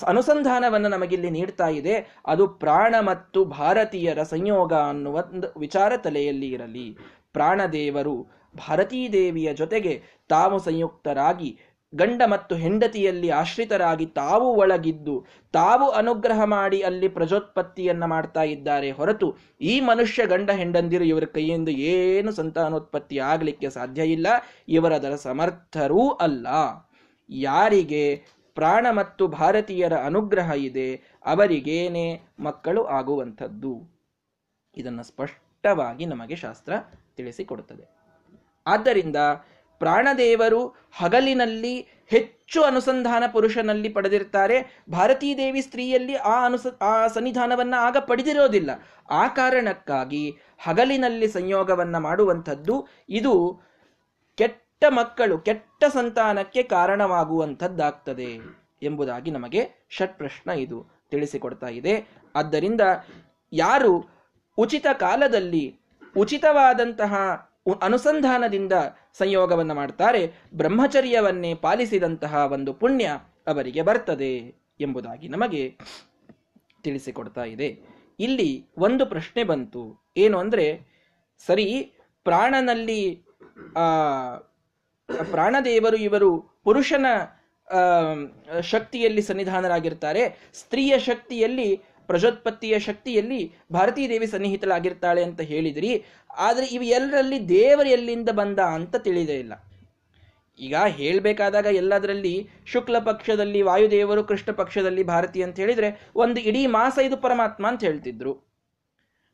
ಅನುಸಂಧಾನವನ್ನು 0.07 0.89
ನಮಗಿಲ್ಲಿ 0.89 1.29
ನೀಡ್ತಾ 1.29 1.67
ಇದೆ. 1.67 1.95
ಅದು 2.27 2.47
ಪ್ರಾಣ 2.47 2.95
ಮತ್ತು 3.01 3.45
ಭಾರತೀಯರ 3.45 4.23
ಸಂಯೋಗ 4.23 4.73
ಅನ್ನುವ 4.73 5.23
ವಿಚಾರ 5.57 5.97
ತಲೆಯಲ್ಲಿ 5.97 6.49
ಇರಲಿ. 6.51 6.97
ಪ್ರಾಣದೇವರು 7.33 8.15
ಭಾರತೀ 8.57 9.09
ದೇವಿಯ 9.09 9.53
ಜೊತೆಗೆ 9.53 10.03
ತಾವು 10.27 10.59
ಸಂಯುಕ್ತರಾಗಿ, 10.59 11.59
ಗಂಡ 11.95 12.21
ಮತ್ತು 12.25 12.55
ಹೆಂಡತಿಯಲ್ಲಿ 12.55 13.29
ಆಶ್ರಿತರಾಗಿ 13.29 14.05
ತಾವು 14.05 14.47
ಒಳಗಿದ್ದು, 14.53 15.25
ತಾವು 15.53 15.89
ಅನುಗ್ರಹ 15.89 16.43
ಮಾಡಿ 16.43 16.81
ಅಲ್ಲಿ 16.81 17.07
ಪ್ರಜೋತ್ಪತ್ತಿಯನ್ನ 17.07 18.05
ಮಾಡ್ತಾ 18.05 18.43
ಇದ್ದಾರೆ 18.43 18.91
ಹೊರತು 18.91 19.37
ಈ 19.61 19.79
ಮನುಷ್ಯ 19.79 20.25
ಗಂಡ 20.25 20.49
ಹೆಂಡಂದಿರು 20.51 21.03
ಇವರ 21.03 21.23
ಕೈಯಿಂದ 21.25 21.69
ಏನು 21.69 22.31
ಸಂತಾನೋತ್ಪತ್ತಿ 22.31 23.19
ಆಗಲಿಕ್ಕೆ 23.19 23.69
ಸಾಧ್ಯ 23.69 24.03
ಇಲ್ಲ. 24.03 24.27
ಇವರದರ 24.69 25.15
ಸಮರ್ಥರೂ 25.15 26.09
ಅಲ್ಲ. 26.09 26.47
ಯಾರಿಗೆ 27.29 28.23
ಪ್ರಾಣ 28.55 28.87
ಮತ್ತು 28.91 29.27
ಭಾರತೀಯರ 29.27 29.93
ಅನುಗ್ರಹ 29.93 30.51
ಇದೆ, 30.51 30.95
ಅವರಿಗೇನೆ 31.25 32.21
ಮಕ್ಕಳು 32.39 32.85
ಆಗುವಂಥದ್ದು. 32.85 33.73
ಇದನ್ನು 34.77 35.03
ಸ್ಪಷ್ಟವಾಗಿ 35.03 36.05
ನಮಗೆ 36.05 36.35
ಶಾಸ್ತ್ರ 36.35 36.73
ತಿಳಿಸಿಕೊಡುತ್ತದೆ. 37.15 37.85
ಆದ್ದರಿಂದ 38.67 39.15
ಪ್ರಾಣದೇವರು 39.79 40.67
ಹಗಲಿನಲ್ಲಿ 40.97 41.79
ಹೆಚ್ಚು 42.07 42.63
ಅನುಸಂಧಾನ 42.63 43.23
ಪುರುಷನಲ್ಲಿ 43.31 43.89
ಪಡೆದಿರ್ತಾರೆ, 43.89 44.81
ಭಾರತೀ 44.91 45.37
ದೇವಿ 45.37 45.61
ಸ್ತ್ರೀಯಲ್ಲಿ 45.61 46.15
ಆ 46.15 46.45
ಅನುಸ, 46.45 46.67
ಆ 46.81 47.07
ಸನ್ನಿಧಾನವನ್ನು 47.07 47.81
ಆಗ 47.81 47.97
ಪಡೆದಿರೋದಿಲ್ಲ. 47.97 48.69
ಆ 49.11 49.27
ಕಾರಣಕ್ಕಾಗಿ 49.27 50.37
ಹಗಲಿನಲ್ಲಿ 50.57 51.27
ಸಂಯೋಗವನ್ನು 51.27 51.99
ಮಾಡುವಂಥದ್ದು 51.99 52.87
ಇದು 53.09 53.61
ಕೆಟ್ಟ 54.37 54.64
ಮಕ್ಕಳು 54.89 55.37
ಕೆಟ್ಟ 55.37 55.83
ಸಂತಾನಕ್ಕೆ 55.83 56.63
ಕಾರಣವಾಗುವಂಥದ್ದಾಗ್ತದೆ 56.63 58.39
ಎಂಬುದಾಗಿ 58.83 59.31
ನಮಗೆ 59.31 59.87
ಷಟ್ 59.89 60.17
ಪ್ರಶ್ನ 60.17 60.51
ಇದು 60.51 60.85
ತಿಳಿಸಿಕೊಡ್ತಾ 61.09 61.67
ಇದೆ. 61.67 62.07
ಆದ್ದರಿಂದ 62.35 62.81
ಯಾರು 63.53 64.05
ಉಚಿತ 64.57 64.85
ಕಾಲದಲ್ಲಿ 64.93 65.79
ಉಚಿತವಾದಂತಹ 66.17 67.15
ಅನುಸಂಧಾನದಿಂದ 67.81 68.73
ಸಂಯೋಗವನ್ನು 69.13 69.73
ಮಾಡ್ತಾರೆ, 69.73 70.33
ಬ್ರಹ್ಮಚರ್ಯವನ್ನೇ 70.53 71.53
ಪಾಲಿಸಿದಂತಹ 71.53 72.49
ಒಂದು 72.51 72.73
ಪುಣ್ಯ 72.73 73.05
ಅವರಿಗೆ 73.47 73.81
ಬರ್ತದೆ 73.81 74.55
ಎಂಬುದಾಗಿ 74.79 75.27
ನಮಗೆ 75.27 75.77
ತಿಳಿಸಿಕೊಡ್ತಾ 76.83 77.43
ಇದೆ. 77.43 77.79
ಇಲ್ಲಿ 78.19 78.67
ಒಂದು 78.77 79.05
ಪ್ರಶ್ನೆ 79.05 79.43
ಬಂತು. 79.43 80.05
ಏನು 80.17 80.39
ಅಂದರೆ, 80.39 80.81
ಸರಿ, 81.45 81.93
ಪ್ರಾಣನಲ್ಲಿ, 82.23 83.25
ಆ 83.77 83.85
ಪ್ರಾಣದೇವರು 85.23 85.97
ಇವರು 85.97 86.59
ಪುರುಷನ 86.63 87.05
ಶಕ್ತಿಯಲ್ಲಿ 88.61 89.21
ಸನ್ನಿಧಾನರಾಗಿರ್ತಾರೆ. 89.21 90.51
ಸ್ತ್ರೀಯ 90.53 90.99
ಶಕ್ತಿಯಲ್ಲಿ, 90.99 91.81
ಪ್ರಜೋತ್ಪತ್ತಿಯ 92.05 92.79
ಶಕ್ತಿಯಲ್ಲಿ 92.79 93.53
ಭಾರತೀ 93.71 94.09
ದೇವಿ 94.09 94.27
ಸನ್ನಿಹಿತಳಾಗಿರ್ತಾಳೆ 94.27 95.23
ಅಂತ 95.23 95.41
ಹೇಳಿದ್ರಿ. 95.41 96.05
ಆದರೆ 96.37 96.65
ಇವು 96.65 96.83
ಎಲ್ಲರಲ್ಲಿ 96.83 97.49
ದೇವರು 97.49 97.89
ಎಲ್ಲಿಂದ 97.89 98.29
ಬಂದ 98.29 98.59
ಅಂತ 98.59 98.95
ತಿಳಿದೇ 98.95 99.39
ಇಲ್ಲ. 99.39 99.53
ಈಗ 100.59 100.75
ಹೇಳಬೇಕಾದಾಗ 100.87 101.65
ಎಲ್ಲದರಲ್ಲಿ 101.65 102.49
ಶುಕ್ಲ 102.65 102.99
ಪಕ್ಷದಲ್ಲಿ 102.99 103.61
ವಾಯುದೇವರು, 103.61 104.23
ಕೃಷ್ಣ 104.23 104.51
ಪಕ್ಷದಲ್ಲಿ 104.51 105.03
ಭಾರತಿ 105.03 105.43
ಅಂತ 105.43 105.55
ಹೇಳಿದ್ರೆ 105.59 106.09
ಒಂದು 106.15 106.41
ಇಡೀ 106.41 106.67
ಮಾಸ 106.67 106.97
ಇದು 107.03 107.17
ಪರಮಾತ್ಮ 107.17 107.67
ಅಂತ 107.67 107.83
ಹೇಳ್ತಿದ್ರು. 107.83 108.33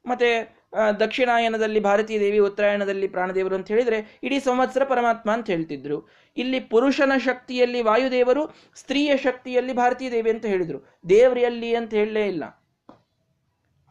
ಮತ್ತೆ 0.05 0.60
ದಕ್ಷಿಣಾಯನದಲ್ಲಿ 0.99 1.79
ಭಾರತೀಯ 1.79 2.19
ದೇವಿ, 2.19 2.39
ಉತ್ತರಾಯಣದಲ್ಲಿ 2.39 3.07
ಪ್ರಾಣದೇವರು 3.07 3.55
ಅಂತ 3.55 3.67
ಹೇಳಿದ್ರೆ 3.67 4.19
ಇಡೀ 4.23 4.39
ಸಂವತ್ಸರ 4.39 4.83
ಪರಮಾತ್ಮ 4.83 5.31
ಅಂತ 5.31 5.47
ಹೇಳ್ತಿದ್ರು. 5.49 6.09
ಇಲ್ಲಿ 6.37 6.59
ಪುರುಷನ 6.59 7.11
ಶಕ್ತಿಯಲ್ಲಿ 7.17 7.81
ವಾಯುದೇವರು, 7.81 8.55
ಸ್ತ್ರೀಯ 8.75 9.17
ಶಕ್ತಿಯಲ್ಲಿ 9.17 9.73
ಭಾರತೀಯ 9.73 10.11
ದೇವಿ 10.11 10.29
ಅಂತ 10.29 10.45
ಹೇಳಿದರು. 10.45 10.99
ದೇವ್ರಿಯಲ್ಲಿ 11.09 11.75
ಅಂತ 11.75 11.93
ಹೇಳಲೇ 11.93 12.27
ಇಲ್ಲ. 12.27 12.45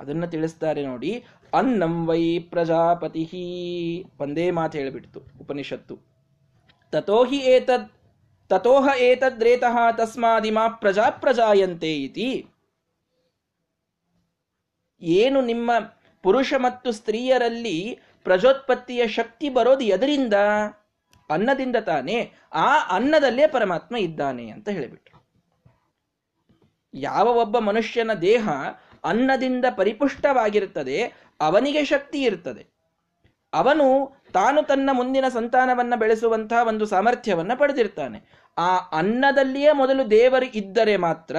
ಅದನ್ನ 0.00 0.26
ತಿಳಿಸ್ತಾರೆ 0.26 0.86
ನೋಡಿ. 0.86 1.24
ಅನ್ನಂ 1.54 2.06
ವೈ 2.06 2.38
ಪ್ರಜಾಪತಿ 2.38 4.04
ಒಂದೇ 4.20 4.50
ಮಾತು 4.50 4.78
ಹೇಳಿಬಿಡ್ತು 4.78 5.22
ಉಪನಿಷತ್ತು. 5.40 5.98
ತಥೋಹಿ 6.92 7.36
ಏತದ್ 7.36 7.88
ತಥೋಹ 8.48 8.88
ಏತದ್ರೇತಃ 8.98 9.92
ತಸ್ಮಾದಿಮಾ 9.96 10.68
ಪ್ರಜಾ 10.68 11.10
ಪ್ರಜಾಯಂತೆ 11.10 11.96
ಇತಿ. 12.02 12.46
ಏನು 15.02 15.40
ನಿಮ್ಮ 15.40 15.70
ಪುರುಷ 16.22 16.54
ಮತ್ತು 16.56 16.92
ಸ್ತ್ರೀಯರಲ್ಲಿ 16.92 18.00
ಪ್ರಜೋತ್ಪತ್ತಿಯ 18.24 19.06
ಶಕ್ತಿ 19.08 19.48
ಬರೋದು 19.48 19.84
ಎದರಿಂದ? 19.84 20.34
ಅನ್ನದಿಂದ 21.30 21.76
ತಾನೇ. 21.76 22.32
ಆ 22.52 22.78
ಅನ್ನದಲ್ಲೇ 22.88 23.46
ಪರಮಾತ್ಮ 23.46 23.96
ಇದ್ದಾನೆ 23.96 24.50
ಅಂತ 24.50 24.68
ಹೇಳಿಬಿಟ್ರು. 24.68 25.20
ಯಾವ 26.94 27.26
ಒಬ್ಬ 27.26 27.58
ಮನುಷ್ಯನ 27.58 28.12
ದೇಹ 28.12 28.48
ಅನ್ನದಿಂದ 29.04 29.64
ಪರಿಪುಷ್ಟವಾಗಿರುತ್ತದೆ, 29.76 31.12
ಅವನಿಗೆ 31.40 31.84
ಶಕ್ತಿ 31.84 32.22
ಇರ್ತದೆ 32.22 32.66
ಅವನು 33.52 34.16
ತಾನು 34.32 34.62
ತನ್ನ 34.62 34.90
ಮುಂದಿನ 34.92 35.28
ಸಂತಾನವನ್ನ 35.28 35.94
ಬೆಳೆಸುವಂತಹ 35.96 36.66
ಒಂದು 36.66 36.86
ಸಾಮರ್ಥ್ಯವನ್ನ 36.86 37.52
ಪಡೆದಿರ್ತಾನೆ. 37.54 38.22
ಆ 38.58 38.76
ಅನ್ನದಲ್ಲಿಯೇ 38.76 39.72
ಮೊದಲು 39.72 40.10
ದೇವರು 40.10 40.46
ಇದ್ದರೆ 40.46 40.96
ಮಾತ್ರ 40.96 41.36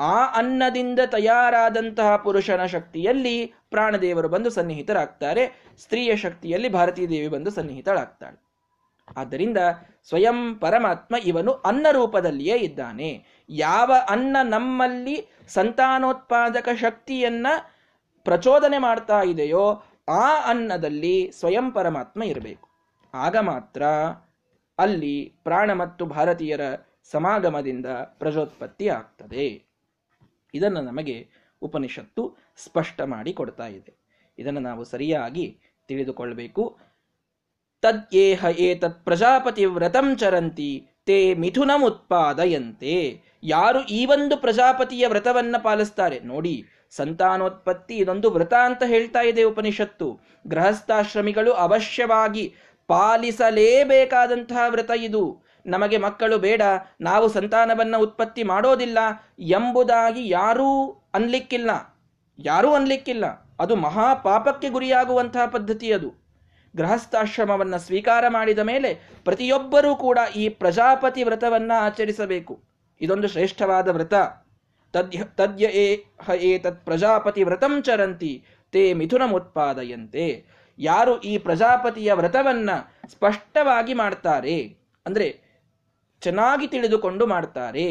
ಆ 0.00 0.26
ಅನ್ನದಿಂದ 0.26 0.98
ತಯಾರಾದಂತಹ 1.06 2.16
ಪುರುಷನ 2.16 2.64
ಶಕ್ತಿಯಲ್ಲಿ 2.64 3.54
ಪ್ರಾಣದೇವರು 3.70 4.28
ಬಂದು 4.28 4.50
ಸನ್ನಿಹಿತರಾಗ್ತಾರೆ. 4.50 5.62
ಸ್ತ್ರೀಯ 5.78 6.16
ಶಕ್ತಿಯಲ್ಲಿ 6.16 6.68
ಭಾರತೀಯ 6.68 7.06
ದೇವಿ 7.08 7.28
ಬಂದು 7.28 7.50
ಸನ್ನಿಹಿತಳಾಗ್ತಾಳೆ. 7.50 8.46
ಆದ್ದರಿಂದ 9.16 9.58
ಸ್ವಯಂ 10.08 10.54
ಪರಮಾತ್ಮ 10.54 11.14
ಇವನು 11.24 11.52
ಅನ್ನ 11.52 11.86
ರೂಪದಲ್ಲಿಯೇ 11.92 12.56
ಇದ್ದಾನೆ. 12.56 13.24
ಯಾವ 13.48 13.92
ಅನ್ನ 14.08 14.36
ನಮ್ಮಲ್ಲಿ 14.42 15.28
ಸಂತಾನೋತ್ಪಾದಕ 15.48 16.68
ಶಕ್ತಿಯನ್ನ 16.74 17.46
ಪ್ರಚೋದನೆ 18.24 18.78
ಮಾಡ್ತಾ 18.78 19.22
ಇದೆಯೋ 19.22 19.82
ಆ 20.08 20.36
ಅನ್ನದಲ್ಲಿ 20.44 21.32
ಸ್ವಯಂ 21.32 21.70
ಪರಮಾತ್ಮ 21.70 22.22
ಇರಬೇಕು. 22.22 22.68
ಆಗ 23.14 23.36
ಮಾತ್ರ 23.36 23.82
ಅಲ್ಲಿ 24.78 25.34
ಪ್ರಾಣ 25.44 25.72
ಮತ್ತು 25.72 26.06
ಭಾರತೀಯರ 26.06 26.60
ಸಮಾಗಮದಿಂದ 27.10 27.86
ಪ್ರಜೋತ್ಪತ್ತಿ 28.04 28.88
ಆಗ್ತದೆ. 28.88 29.65
ಇದನ್ನು 30.56 30.80
ನಮಗೆ 30.80 31.28
ಉಪನಿಷತ್ತು 31.62 32.36
ಸ್ಪಷ್ಟ 32.56 33.00
ಮಾಡಿ 33.00 33.32
ಕೊಡ್ತಾ 33.32 33.66
ಇದೆ. 33.66 33.92
ಇದನ್ನು 34.38 34.60
ನಾವು 34.60 34.84
ಸರಿಯಾಗಿ 34.84 35.60
ತಿಳಿದುಕೊಳ್ಳಬೇಕು 35.88 36.78
ತದ್ಯೇಹ 37.82 38.44
ಏತತ್ 38.58 39.04
ಪ್ರಜಾಪತಿ 39.04 39.64
ವ್ರತಂ 39.64 40.16
ಚರಂತಿ 40.16 40.70
ತೇ 41.06 41.34
ಮಿಥುನಮುತ್ಪಾದಯಂತೆ 41.34 42.94
ಯಾರು 43.42 43.80
ಈ 43.86 44.06
ಒಂದು 44.06 44.36
ಪ್ರಜಾಪತಿಯ 44.36 45.06
ವ್ರತವನ್ನ 45.06 45.56
ಪಾಲಿಸ್ತಾರೆ? 45.62 46.20
ನೋಡಿ, 46.20 46.64
ಸಂತಾನೋತ್ಪತ್ತಿ 46.90 47.96
ಇದೊಂದು 47.96 48.30
ವ್ರತ 48.30 48.54
ಅಂತ 48.54 48.82
ಹೇಳ್ತಾ 48.86 49.20
ಇದೆ 49.20 49.42
ಉಪನಿಷತ್ತು. 49.42 50.20
ಗೃಹಸ್ಥಾಶ್ರಮಿಗಳು 50.46 51.52
ಅವಶ್ಯವಾಗಿ 51.52 52.54
ಪಾಲಿಸಲೇಬೇಕಾದಂತಹ 52.86 54.64
ವ್ರತ 54.68 54.90
ಇದು. 54.96 55.45
ನಮಗೆ 55.66 55.96
ಮಕ್ಕಳು 55.96 56.38
ಬೇಡ, 56.38 56.62
ನಾವು 57.00 57.28
ಸಂತಾನವನ್ನು 57.28 57.98
ಉತ್ಪತ್ತಿ 57.98 58.42
ಮಾಡೋದಿಲ್ಲ 58.42 58.98
ಎಂಬುದಾಗಿ 59.38 60.28
ಯಾರೂ 60.28 60.90
ಅನ್ಲಿಕ್ಕಿಲ್ಲ. 61.14 61.98
ಯಾರೂ 62.38 62.74
ಅನ್ಲಿಕ್ಕಿಲ್ಲ. 62.74 63.26
ಅದು 63.60 63.76
ಮಹಾಪಾಪಕ್ಕೆ 63.76 64.68
ಗುರಿಯಾಗುವಂತಹ 64.68 65.46
ಪದ್ಧತಿ 65.46 65.92
ಅದು. 65.92 66.26
ಗೃಹಸ್ಥಾಶ್ರಮವನ್ನು 66.76 67.78
ಸ್ವೀಕಾರ 67.78 68.24
ಮಾಡಿದ 68.28 68.58
ಮೇಲೆ 68.58 68.94
ಪ್ರತಿಯೊಬ್ಬರೂ 69.24 69.94
ಕೂಡ 69.94 70.18
ಈ 70.36 70.48
ಪ್ರಜಾಪತಿ 70.48 71.22
ವ್ರತವನ್ನು 71.22 71.80
ಆಚರಿಸಬೇಕು. 71.80 72.60
ಇದೊಂದು 73.00 73.28
ಶ್ರೇಷ್ಠವಾದ 73.28 73.88
ವ್ರತ. 73.88 74.14
ತದ್ಯ 74.92 75.24
ತದ್ಯ 75.24 75.64
ಏ 75.64 75.96
ಹ 75.96 76.30
ಏ 76.36 76.58
ತತ್ 76.58 76.84
ಪ್ರಜಾಪತಿ 76.84 77.44
ವ್ರತಂ 77.44 77.82
ಚರಂತಿ, 77.82 78.44
ತೇ 78.72 78.92
ಮಿಥುನಮುತ್ಪಾದಯಂತೆ 78.92 80.44
ಯಾರು 80.78 81.20
ಈ 81.20 81.38
ಪ್ರಜಾಪತಿಯ 81.38 82.12
ವ್ರತವನ್ನ 82.12 82.70
ಸ್ಪಷ್ಟವಾಗಿ 83.08 83.94
ಮಾಡ್ತಾರೆ, 83.94 84.76
ಅಂದ್ರೆ 85.06 85.45
ಚೆನ್ನಾಗಿ 86.22 86.66
ತಿಳಿದುಕೊಂಡು 86.66 87.26
ಮಾಡ್ತಾರೆ 87.26 87.88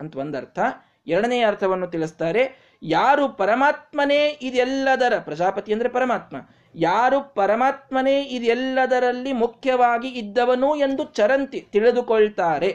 ಅಂತ 0.00 0.16
ಒಂದರ್ಥ. 0.16 0.58
ಎರಡನೇ 1.06 1.38
ಅರ್ಥವನ್ನು 1.42 1.86
ತಿಳಿಸ್ತಾರೆ, 1.86 2.42
ಯಾರು 2.82 3.24
ಪರಮಾತ್ಮನೇ 3.28 4.20
ಇದೆಲ್ಲದರ, 4.42 5.14
ಪ್ರಜಾಪತಿ 5.18 5.72
ಅಂದ್ರೆ 5.72 5.88
ಪರಮಾತ್ಮ, 5.88 6.36
ಯಾರು 6.74 7.18
ಪರಮಾತ್ಮನೇ 7.34 8.16
ಇದೆಲ್ಲದರಲ್ಲಿ 8.22 9.32
ಮುಖ್ಯವಾಗಿ 9.32 10.08
ಇದ್ದವನು 10.08 10.70
ಎಂದು 10.76 11.04
ಚರಂತಿ 11.04 11.60
ತಿಳಿದುಕೊಳ್ತಾರೆ. 11.72 12.70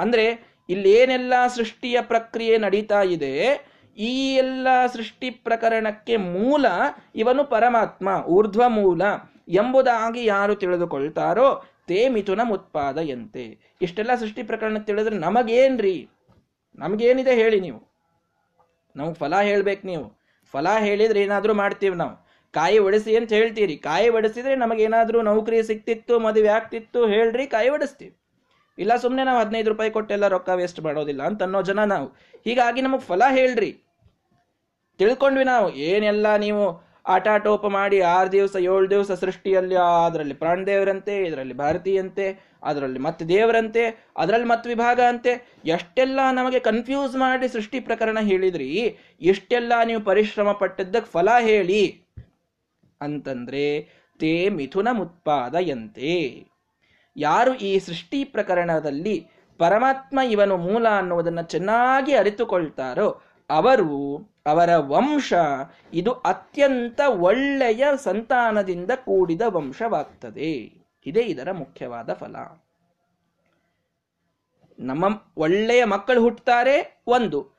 ಅಂದ್ರೆ 0.00 0.26
ಇಲ್ಲೇನೆಲ್ಲ 0.68 1.34
ಸೃಷ್ಟಿಯ 1.54 1.98
ಪ್ರಕ್ರಿಯೆ 2.02 2.58
ನಡೀತಾ 2.58 3.02
ಇದೆ, 3.02 3.34
ಈ 3.96 4.12
ಎಲ್ಲ 4.36 4.68
ಸೃಷ್ಟಿ 4.86 5.30
ಪ್ರಕರಣಕ್ಕೆ 5.30 6.16
ಮೂಲ 6.16 6.66
ಇವನು 7.14 7.44
ಪರಮಾತ್ಮ, 7.44 8.08
ಊರ್ಧ್ವ 8.26 8.64
ಮೂಲ 8.68 9.02
ಎಂಬುದಾಗಿ 9.48 10.22
ಯಾರು 10.24 10.54
ತಿಳಿದುಕೊಳ್ತಾರೋ 10.54 11.48
ತೇ 11.88 12.08
ಮಿಥುನ 12.08 12.40
ಮುತ್ಪಾದಯಂತೆ. 12.44 13.74
ಇಷ್ಟೆಲ್ಲ 13.82 14.14
ಸೃಷ್ಟಿ 14.14 14.42
ಪ್ರಕರಣ 14.42 14.78
ತಿಳಿದ್ರೆ 14.78 15.16
ನಮಗೇನ್ರಿ? 15.18 16.08
ನಮಗೇನಿದೆ 16.78 17.34
ಹೇಳಿ 17.34 17.60
ನೀವು. 17.60 17.80
ನಮ್ಗೆ 18.96 19.14
ಫಲ 19.14 19.40
ಹೇಳ್ಬೇಕು 19.40 19.86
ನೀವು. 19.86 20.06
ಫಲ 20.52 20.66
ಹೇಳಿದ್ರೆ 20.78 21.20
ಏನಾದರೂ 21.20 21.54
ಮಾಡ್ತೀವಿ 21.54 21.96
ನಾವು. 21.96 22.28
ಕಾಯಿ 22.52 22.78
ಒಡಿಸಿ 22.78 23.16
ಅಂತ 23.16 23.32
ಹೇಳ್ತೀರಿ. 23.32 23.76
ಕಾಯಿ 23.76 24.08
ಒಡಿಸಿದ್ರೆ 24.08 24.54
ನಮಗೇನಾದರೂ 24.54 25.22
ನೌಕರಿ 25.22 25.62
ಸಿಕ್ತಿತ್ತು, 25.62 26.18
ಮದುವೆ 26.18 26.48
ಆಗ್ತಿತ್ತು, 26.48 27.06
ಹೇಳ್ರಿ 27.06 27.46
ಕಾಯಿ 27.46 27.68
ಒಡಿಸ್ತೀವಿ. 27.68 28.14
ಇಲ್ಲ 28.78 28.96
ಸುಮ್ಮನೆ 28.96 29.24
ನಾವು 29.24 29.40
ಹದಿನೈದು 29.40 29.68
ರೂಪಾಯಿ 29.68 29.90
ಕೊಟ್ಟೆಲ್ಲ 29.90 30.28
ರೊಕ್ಕ 30.28 30.48
ವೇಸ್ಟ್ 30.48 30.80
ಮಾಡೋದಿಲ್ಲ 30.80 31.22
ಅಂತ 31.22 31.42
ಅನ್ನೋ 31.42 31.62
ಜನ 31.62 31.84
ನಾವು. 31.84 32.06
ಹೀಗಾಗಿ 32.44 32.82
ನಮಗೆ 32.82 33.00
ಫಲ 33.00 33.22
ಹೇಳ್ರಿ. 33.30 33.70
ತಿಳ್ಕೊಂಡ್ವಿ 34.98 35.44
ನಾವು. 35.44 35.72
ಏನೆಲ್ಲ 35.72 36.36
ನೀವು 36.36 36.87
ಆಟಾಟೋಪ 37.08 37.66
ಮಾಡಿ 37.66 38.00
ಆರು 38.00 38.32
ದಿವಸ, 38.32 38.56
ಏಳು 38.56 38.90
ದಿವಸ 38.90 39.12
ಸೃಷ್ಟಿಯಲ್ಲಿ 39.12 39.74
ಅದರಲ್ಲಿ 40.06 40.34
ಪ್ರಾಣದೇವರಂತೆ 40.34 41.16
ಇದರಲ್ಲಿ 41.16 41.54
ಭಾರತೀಯಂತೆ, 41.54 42.48
ಅದರಲ್ಲಿ 42.62 42.98
ಮತ್ತೆ 42.98 43.24
ದೇವರಂತೆ, 43.24 44.06
ಅದರಲ್ಲಿ 44.16 44.46
ಮತ್ತೆ 44.46 44.68
ವಿಭಾಗ 44.68 45.00
ಅಂತೆ. 45.00 45.52
ಎಷ್ಟೆಲ್ಲ 45.64 46.20
ನಮಗೆ 46.32 46.58
ಕನ್ಫ್ಯೂಸ್ 46.58 47.16
ಮಾಡಿ 47.16 47.48
ಸೃಷ್ಟಿ 47.48 47.80
ಪ್ರಕರಣ 47.80 48.18
ಹೇಳಿದ್ರಿ. 48.20 48.98
ಇಷ್ಟೆಲ್ಲ 49.20 49.72
ನೀವು 49.84 50.00
ಪರಿಶ್ರಮ 50.00 50.52
ಪಟ್ಟದ್ದಕ್ಕೆ 50.52 51.12
ಫಲ 51.12 51.28
ಹೇಳಿ. 51.40 52.02
ಅಂತಂದ್ರೆ, 53.00 53.88
ತೇ 54.18 54.48
ಮಿಥುನ 54.48 54.88
ಮುತ್ಪಾದಯಂತೆ. 54.92 56.46
ಯಾರು 57.16 57.54
ಈ 57.54 57.78
ಸೃಷ್ಟಿ 57.78 58.24
ಪ್ರಕರಣದಲ್ಲಿ 58.24 59.26
ಪರಮಾತ್ಮ 59.58 60.20
ಇವನು 60.30 60.56
ಮೂಲ 60.56 60.88
ಅನ್ನುವುದನ್ನು 60.88 61.42
ಚೆನ್ನಾಗಿ 61.42 62.14
ಅರಿತುಕೊಳ್ತಾರೋ 62.14 63.22
ಅವರು 63.50 64.16
ಅವರ 64.46 64.76
ವಂಶ 64.76 65.32
ಇದು 65.92 66.12
ಅತ್ಯಂತ 66.12 67.00
ಒಳ್ಳೆಯ 67.00 67.84
ಸಂತಾನದಿಂದ 67.96 68.90
ಕೂಡಿದ 68.90 69.40
ವಂಶವಾಗ್ತದೆ. 69.46 70.52
ಇದೇ 71.06 71.20
ಇದರ 71.20 71.52
ಮುಖ್ಯವಾದ 71.52 72.12
ಫಲ. 72.12 72.36
ನಮ್ಮ 74.78 75.04
ಒಳ್ಳೆಯ 75.36 75.84
ಮಕ್ಕಳು 75.84 76.20
ಹುಟ್ಟುತ್ತಾರೆ 76.20 77.02
ಒಂದು. 77.06 77.58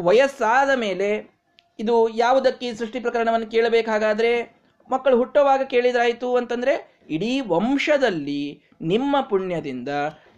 ವಯಸ್ಸಾದ 0.00 0.70
ಮೇಲೆ 0.78 1.38
ಇದು 1.78 2.08
ಯಾವುದಕ್ಕೆ 2.08 2.74
ಸೃಷ್ಟಿ 2.74 3.00
ಪ್ರಕರಣವನ್ನು 3.00 3.46
ಕೇಳಬೇಕಾಗಾದ್ರೆ, 3.46 4.60
ಮಕ್ಕಳು 4.90 5.16
ಹುಟ್ಟುವಾಗ 5.16 5.62
ಕೇಳಿದ್ರಾಯ್ತು 5.62 6.36
ಅಂತಂದ್ರೆ 6.36 6.98
ಇಡೀ 7.10 7.40
ವಂಶದಲ್ಲಿ 7.40 8.62
ನಿಮ್ಮ 8.82 9.20
ಪುಣ್ಯದಿಂದ 9.20 9.88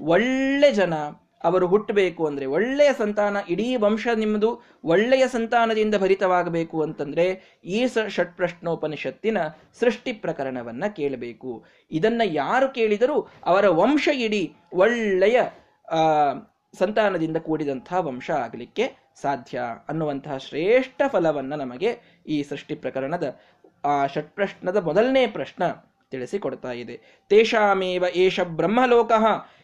ಒಳ್ಳೆ 0.01 0.73
ಜನ 0.73 0.95
ಅವರು 1.45 1.67
ಹುಟ್ಟಬೇಕು 1.73 2.23
ಅಂದರೆ 2.29 2.47
ಒಳ್ಳೆಯ 2.57 2.91
ಸಂತಾನ, 3.01 3.37
ಇಡೀ 3.53 3.67
ವಂಶ 3.85 4.07
ನಿಮ್ಮದು 4.23 4.51
ಒಳ್ಳೆಯ 4.95 5.25
ಸಂತಾನದಿಂದ 5.37 5.95
ಭರಿತವಾಗಬೇಕು 6.03 6.79
ಅಂತಂದರೆ 6.87 7.27
ಈ 7.77 7.81
ಷಟ್ 8.17 8.35
ಪ್ರಶ್ನೋಪನಿಷತ್ತಿನ 8.41 9.39
ಸೃಷ್ಟಿ 9.81 10.15
ಪ್ರಕರಣವನ್ನು 10.25 10.89
ಕೇಳಬೇಕು. 10.99 11.53
ಇದನ್ನು 11.91 12.27
ಯಾರು 12.43 12.69
ಕೇಳಿದರೂ 12.79 13.17
ಅವರ 13.53 13.67
ವಂಶ 13.83 14.09
ಇಡೀ 14.27 14.43
ಒಳ್ಳೆಯ 14.85 15.39
ಸಂತಾನದಿಂದ 16.75 17.39
ಕೂಡಿದಂತಹ 17.47 18.01
ವಂಶ 18.09 18.29
ಆಗಲಿಕ್ಕೆ 18.47 18.85
ಸಾಧ್ಯ 19.23 19.63
ಅನ್ನುವಂತಹ 19.91 20.35
ಶ್ರೇಷ್ಠ 20.49 21.01
ಫಲವನ್ನು 21.13 21.57
ನಮಗೆ 21.63 21.91
ಈ 22.35 22.37
ಸೃಷ್ಟಿ 22.51 22.75
ಪ್ರಕರಣದ, 22.83 23.27
ಆ 23.93 23.95
ಷಟ್ಪ್ರಶ್ನದ 24.15 24.79
ಮೊದಲನೇ 24.89 25.25
ಪ್ರಶ್ನ 25.37 25.63
ತಿಳಿಸಿಕೊಡ್ತಾ 26.13 26.73
ಇದೆ. 26.73 26.97
ತೇಷಾಮೇವ 27.31 28.05
ಏಷ 28.15 28.41
ಬ್ರಹ್ಮಲೋಕ, 28.41 29.13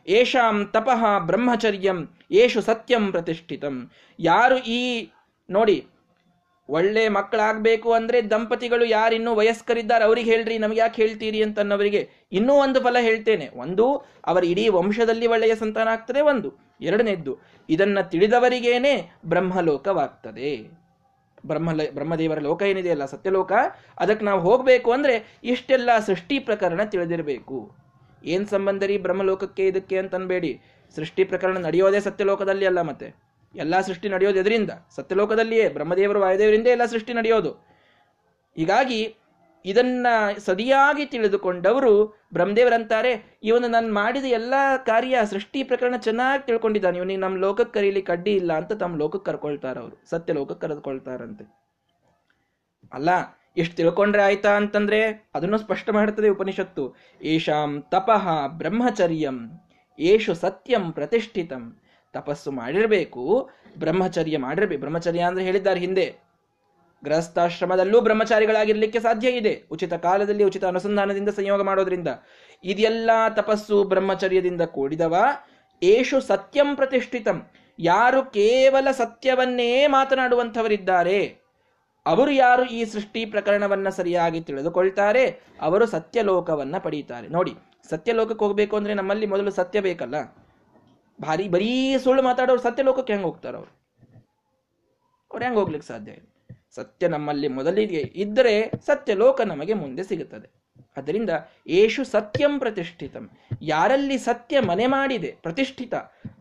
ಏಷಾಂ 0.08 0.56
ತಪಃ 0.74 1.02
ಬ್ರಹ್ಮಚರ್ಯಂ, 1.18 1.98
ಏಷು 2.30 2.60
ಸತ್ಯಂ 2.60 3.04
ಪ್ರತಿಷ್ಠಿತಂ. 3.12 3.76
ಯಾರು 4.20 4.56
ಈ, 4.56 5.10
ನೋಡಿ, 5.50 5.78
ಒಳ್ಳೆ 6.68 7.08
ಮಕ್ಕಳಾಗಬೇಕು 7.08 7.92
ಅಂದರೆ 7.92 8.30
ದಂಪತಿಗಳು 8.30 8.84
ಯಾರಿನ್ನೂ 8.84 9.34
ವಯಸ್ಕರಿದ್ದಾರೆ, 9.34 10.04
ಅವ್ರಿಗೆ 10.04 10.30
ಹೇಳ್ರಿ, 10.30 10.58
ನಮ್ಗೆ 10.58 10.80
ಯಾಕೆ 10.80 11.02
ಹೇಳ್ತೀರಿ 11.02 11.42
ಅಂತನ್ನವರಿಗೆ 11.42 12.00
ಇನ್ನೂ 12.32 12.54
ಒಂದು 12.54 12.80
ಫಲ 12.80 12.96
ಹೇಳ್ತೇನೆ. 13.00 13.46
ಒಂದು, 13.54 13.86
ಅವರ 14.26 14.44
ಇಡೀ 14.44 14.68
ವಂಶದಲ್ಲಿ 14.68 15.26
ಒಳ್ಳೆಯ 15.26 15.54
ಸಂತಾನ 15.54 15.88
ಆಗ್ತದೆ, 15.88 16.20
ಒಂದು. 16.20 16.50
ಎರಡನೇದ್ದು, 16.80 17.34
ಇದನ್ನು 17.68 18.10
ತಿಳಿದವರಿಗೇನೆ 18.10 18.94
ಬ್ರಹ್ಮಲೋಕವಾಗ್ತದೆ. 19.26 20.50
ಬ್ರಹ್ಮ 21.50 21.70
ಬ್ರಹ್ಮದೇವರ 21.96 22.40
ಲೋಕ 22.48 22.62
ಏನಿದೆಯಲ್ಲ, 22.70 23.04
ಸತ್ಯಲೋಕ, 23.04 23.52
ಅದಕ್ಕೆ 23.98 24.24
ನಾವು 24.24 24.40
ಹೋಗಬೇಕು 24.40 24.90
ಅಂದರೆ 24.92 25.14
ಇಷ್ಟೆಲ್ಲ 25.52 25.90
ಸೃಷ್ಟಿ 26.08 26.38
ಪ್ರಕರಣ 26.38 26.80
ತಿಳಿದಿರಬೇಕು. 26.92 27.58
ಏನು 28.24 28.46
ಸಂಬಂಧ 28.46 28.82
ರೀ 28.90 28.96
ಬ್ರಹ್ಮಲೋಕಕ್ಕೆ 28.98 29.64
ಇದಕ್ಕೆ 29.66 29.96
ಅಂತನ್ಬೇಡಿ 29.98 30.52
ಸೃಷ್ಟಿ 30.96 31.24
ಪ್ರಕರಣ 31.24 31.56
ನಡೆಯೋದೇ 31.58 32.00
ಸತ್ಯಲೋಕದಲ್ಲಿ 32.00 32.66
ಅಲ್ಲ 32.66 32.80
ಮತ್ತೆ. 32.90 33.08
ಎಲ್ಲ 33.54 33.74
ಸೃಷ್ಟಿ 33.80 34.08
ನಡೆಯೋದು 34.08 34.38
ಎದರಿಂದ. 34.38 34.72
ಸತ್ಯಲೋಕದಲ್ಲಿಯೇ, 34.96 35.66
ಬ್ರಹ್ಮದೇವರು 35.68 36.20
ವಾಯುದೇವರಿಂದ 36.24 36.68
ಎಲ್ಲ 36.76 36.84
ಸೃಷ್ಟಿ 36.94 37.12
ನಡೆಯೋದು. 37.12 37.52
ಹೀಗಾಗಿ 38.56 39.00
ಇದನ್ನ 39.66 40.06
ಸರಿಯಾಗಿ 40.38 41.06
ತಿಳಿದುಕೊಂಡವರು 41.06 41.92
ಬ್ರಹ್ಮದೇವರಂತಾರೆ. 42.32 43.38
ಇವನು 43.42 43.68
ನಾನು 43.68 43.94
ಮಾಡಿದ 43.94 44.24
ಎಲ್ಲ 44.24 44.54
ಕಾರ್ಯ 44.86 45.18
ಸೃಷ್ಟಿ 45.30 45.62
ಪ್ರಕರಣ 45.62 45.96
ಚೆನ್ನಾಗಿ 45.96 46.46
ತಿಳ್ಕೊಂಡಿದ್ದಾನೆ. 46.46 46.98
ಇವನಿಗೆ 46.98 47.20
ನಮ್ಮ 47.20 47.36
ಲೋಕಕ್ಕೆ 47.36 47.74
ಕರೀಲಿ 47.78 48.02
ಕಡ್ಡಿ 48.02 48.34
ಇಲ್ಲ 48.34 48.52
ಅಂತ 48.52 48.72
ತಮ್ಮ 48.72 48.96
ಲೋಕಕ್ಕೆ 48.96 49.30
ಕರ್ಕೊಳ್ತಾರ 49.30 49.78
ಅವರು. 49.78 49.96
ಸತ್ಯ 50.10 50.32
ಲೋಕಕ್ಕೆ 50.32 50.66
ಕರೆದುಕೊಳ್ತಾರಂತೆ. 50.66 51.44
ಅಲ್ಲ 52.92 53.08
ಎಷ್ಟು 53.56 53.76
ತಿಳ್ಕೊಂಡ್ರೆ 53.76 54.22
ಆಯ್ತಾ 54.22 54.56
ಅಂತಂದ್ರೆ 54.56 55.30
ಅದನ್ನು 55.34 55.58
ಸ್ಪಷ್ಟ 55.58 55.90
ಮಾಡ್ತದೆ 55.90 56.28
ಉಪನಿಷತ್ತು. 56.28 56.96
ಏಷಾಂ 57.22 57.84
ತಪಃ 57.90 58.46
ಬ್ರಹ್ಮಚರ್ಯಂ, 58.46 59.38
ಏಷು 59.98 60.34
ಸತ್ಯಂ 60.34 60.92
ಪ್ರತಿಷ್ಠಿತಂ. 60.92 61.80
ತಪಸ್ಸು 62.12 62.50
ಮಾಡಿರಬೇಕು, 62.52 63.50
ಬ್ರಹ್ಮಚರ್ಯ 63.78 64.38
ಮಾಡಿರ್ಬೇಕು. 64.38 64.80
ಬ್ರಹ್ಮಚರ್ಯ 64.80 65.20
ಅಂದ್ರೆ 65.20 65.44
ಹೇಳಿದ್ದಾರೆ 65.44 65.80
ಹಿಂದೆ. 65.80 66.25
ಗೃಹಸ್ಥಾಶ್ರಮದಲ್ಲೂ 67.04 68.00
ಬ್ರಹ್ಮಚಾರಿಗಳಾಗಿರ್ಲಿಕ್ಕೆ 68.00 69.00
ಸಾಧ್ಯ 69.00 69.28
ಇದೆ. 69.28 69.62
ಉಚಿತ 69.70 69.94
ಕಾಲದಲ್ಲಿ 69.94 70.44
ಉಚಿತ 70.44 70.64
ಅನುಸಂಧಾನದಿಂದ 70.64 71.28
ಸಂಯೋಗ 71.28 71.62
ಮಾಡೋದ್ರಿಂದ. 71.62 72.08
ಇದೆಲ್ಲ 72.64 73.10
ತಪಸ್ಸು 73.34 73.84
ಬ್ರಹ್ಮಚರ್ಯದಿಂದ 73.84 74.60
ಕೂಡಿದವ. 74.60 75.16
ಏಷು 75.82 76.20
ಸತ್ಯಂ 76.20 76.76
ಪ್ರತಿಷ್ಠಿತಂ. 76.76 77.50
ಯಾರು 77.78 78.24
ಕೇವಲ 78.24 78.90
ಸತ್ಯವನ್ನೇ 78.90 79.86
ಮಾತನಾಡುವಂಥವರಿದ್ದಾರೆ. 79.86 81.46
ಅವರು 82.06 82.30
ಯಾರು 82.30 82.64
ಈ 82.64 82.84
ಸೃಷ್ಟಿ 82.84 83.24
ಪ್ರಕರಣವನ್ನ 83.24 83.88
ಸರಿಯಾಗಿ 83.88 84.40
ತಿಳಿದುಕೊಳ್ತಾರೆ? 84.40 85.40
ಅವರು 85.60 85.86
ಸತ್ಯಲೋಕವನ್ನ 85.86 86.78
ಪಡೀತಾರೆ. 86.78 87.28
ನೋಡಿ, 87.28 87.54
ಸತ್ಯಲೋಕಕ್ಕೆ 87.90 88.44
ಹೋಗ್ಬೇಕು 88.44 88.76
ಅಂದ್ರೆ 88.76 88.94
ನಮ್ಮಲ್ಲಿ 88.94 89.26
ಮೊದಲು 89.26 89.50
ಸತ್ಯ 89.50 89.80
ಬೇಕಲ್ಲ? 89.80 90.14
ಭಾರಿ 91.22 91.48
ಬರೀ 91.48 91.98
ಸುಳ್ಳು 91.98 92.22
ಮಾತಾಡೋರು 92.22 92.62
ಸತ್ಯಲೋಕಕ್ಕೆ 92.62 93.12
ಹೆಂಗೆ 93.12 93.26
ಹೋಗ್ತಾರೆ 93.26 93.56
ಅವರು 93.56 93.72
ಅವ್ರು 95.30 95.44
ಹೆಂಗೆ 95.44 95.58
ಹೋಗ್ಲಿಕ್ಕೆ 95.58 95.88
ಸಾಧ್ಯ 95.88 96.12
ಇಲ್ಲ? 96.12 96.26
ಸತ್ಯ 96.76 97.08
ನಮ್ಮಲ್ಲಿ 97.08 97.48
ಮೊದಲಿಗೆ 97.48 98.00
ಇದ್ದರೆ 98.16 98.70
ಸತ್ಯ 98.86 99.14
ಲೋಕ 99.14 99.40
ನಮಗೆ 99.40 99.74
ಮುಂದೆ 99.74 100.02
ಸಿಗುತ್ತದೆ. 100.02 100.48
ಅದರಿಂದ 100.96 101.30
ಏಷು 101.66 102.04
ಸತ್ಯಂ 102.04 102.58
ಪ್ರತಿಷ್ಠಿತಂ. 102.58 103.30
ಯಾರಲ್ಲಿ 103.62 104.18
ಸತ್ಯ 104.18 104.60
ಮನೆ 104.60 104.86
ಮಾಡಿದೆ, 104.86 105.34
ಪ್ರತಿಷ್ಠಿತ, 105.42 105.94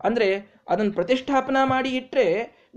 ಅಂದ್ರೆ 0.04 0.56
ಅದನ್ನು 0.68 0.92
ಪ್ರತಿಷ್ಠಾಪನಾ 0.92 1.64
ಮಾಡಿ 1.64 1.88
ಇಟ್ಟರೆ 1.88 2.26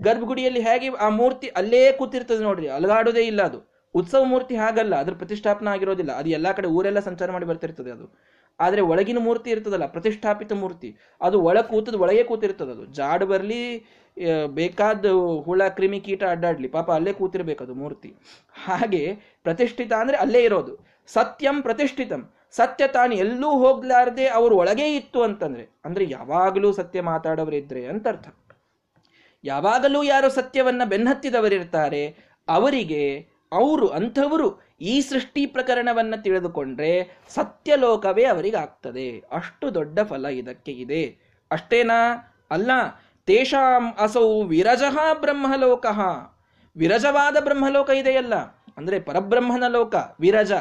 ಗರ್ಭಗುಡಿಯಲ್ಲಿ 0.00 0.60
ಹೇಗೆ 0.60 0.88
ಆ 0.88 1.08
ಮೂರ್ತಿ 1.08 1.48
ಅಲ್ಲೇ 1.48 1.92
ಕೂತಿರ್ತದೆ 1.92 2.42
ನೋಡ್ರಿ, 2.42 2.68
ಅಲಗಾಡೋದೇ 2.68 3.20
ಇಲ್ಲ 3.20 3.42
ಅದು. 3.42 3.69
ಉತ್ಸವ 3.94 4.24
ಮೂರ್ತಿ 4.24 4.56
ಹಾಗಲ್ಲ, 4.56 4.94
ಅದ್ರ 4.96 5.14
ಪ್ರತಿಷ್ಠಾಪನ 5.14 5.68
ಆಗಿರೋದಿಲ್ಲ. 5.68 6.12
ಅದು 6.12 6.28
ಎಲ್ಲಾ 6.28 6.52
ಕಡೆ 6.52 6.68
ಊರೆಲ್ಲ 6.68 7.00
ಸಂಚಾರ 7.00 7.30
ಮಾಡಿ 7.30 7.46
ಬರ್ತಿರ್ತದೆ 7.46 7.90
ಅದು. 7.90 8.18
ಆದ್ರೆ 8.60 8.80
ಒಳಗಿನ 8.80 9.18
ಮೂರ್ತಿ 9.18 9.50
ಇರ್ತದಲ್ಲ, 9.50 9.86
ಪ್ರತಿಷ್ಠಾಪಿತ 9.86 10.52
ಮೂರ್ತಿ, 10.52 10.96
ಅದು 11.20 11.40
ಒಳ 11.40 11.60
ಕೂತದ 11.60 11.94
ಒಳಗೆ 11.94 12.24
ಕೂತಿರ್ತದ 12.24 12.70
ಅದು. 12.70 12.86
ಜಾಡ್ 12.86 13.24
ಬರಲಿ 13.24 13.84
ಬೇಕಾದ 14.46 15.06
ಹುಳ, 15.42 15.68
ಕ್ರಿಮಿ 15.68 16.00
ಕೀಟ 16.00 16.24
ಅಡ್ಡಾಡ್ಲಿ, 16.24 16.68
ಪಾಪ 16.68 16.90
ಅಲ್ಲೇ 16.90 17.12
ಕೂತಿರ್ಬೇಕದು 17.12 17.74
ಮೂರ್ತಿ. 17.74 18.14
ಹಾಗೆ 18.64 19.18
ಪ್ರತಿಷ್ಠಿತ 19.42 19.92
ಅಂದ್ರೆ 19.92 20.16
ಅಲ್ಲೇ 20.16 20.42
ಇರೋದು. 20.42 20.78
ಸತ್ಯಂ 21.06 21.62
ಪ್ರತಿಷ್ಠಿತಂ. 21.62 22.34
ಸತ್ಯ 22.50 22.86
ತಾನು, 22.86 23.14
ಎಲ್ಲೂ 23.14 23.50
ಹೋಗ್ಲಾರ್ದೆ 23.50 24.26
ಅವರು 24.26 24.56
ಒಳಗೆ 24.56 24.96
ಇತ್ತು 24.96 25.22
ಅಂತಂದ್ರೆ. 25.22 25.80
ಅಂದ್ರೆ 25.84 26.10
ಯಾವಾಗಲೂ 26.10 26.72
ಸತ್ಯ 26.72 27.00
ಮಾತಾಡೋರಿದ್ರೆ 27.00 27.86
ಅಂತ 27.86 28.08
ಅರ್ಥ. 28.08 28.28
ಯಾವಾಗಲೂ 29.44 30.02
ಯಾರು 30.02 30.30
ಸತ್ಯವನ್ನ 30.30 30.82
ಬೆನ್ನತ್ತಿದವರಿರ್ತಾರೆ 30.84 32.16
ಅವರಿಗೆ 32.48 33.29
ಅವರು 33.52 33.88
ಅಂಥವರು 33.88 34.60
ಈ 34.80 35.00
ಸೃಷ್ಟಿ 35.00 35.46
ಪ್ರಕರಣವನ್ನು 35.46 36.22
ತಿಳಿದುಕೊಂಡ್ರೆ 36.22 37.22
ಸತ್ಯಲೋಕವೇ 37.28 38.24
ಅವರಿಗಾಗ್ತದೆ. 38.24 39.18
ಅಷ್ಟು 39.18 39.74
ದೊಡ್ಡ 39.74 40.00
ಫಲ 40.00 40.26
ಇದಕ್ಕೆ 40.26 40.72
ಇದೆ. 40.72 41.18
ಅಷ್ಟೇನಾ? 41.50 41.98
ಅಲ್ಲ, 42.50 42.70
ತೇಷಾಂ 43.26 43.94
ಅಸೌ 43.98 44.42
ವಿರಜಃ 44.42 44.98
ಬ್ರಹ್ಮಲೋಕ. 45.20 45.86
ವಿರಜವಾದ 46.76 47.36
ಬ್ರಹ್ಮಲೋಕ 47.40 47.90
ಇದೆಯಲ್ಲ? 47.90 48.34
ಅಂದರೆ 48.76 49.00
ಪರಬ್ರಹ್ಮನ 49.00 49.64
ಲೋಕ, 49.68 49.94
ವಿರಜ. 50.20 50.52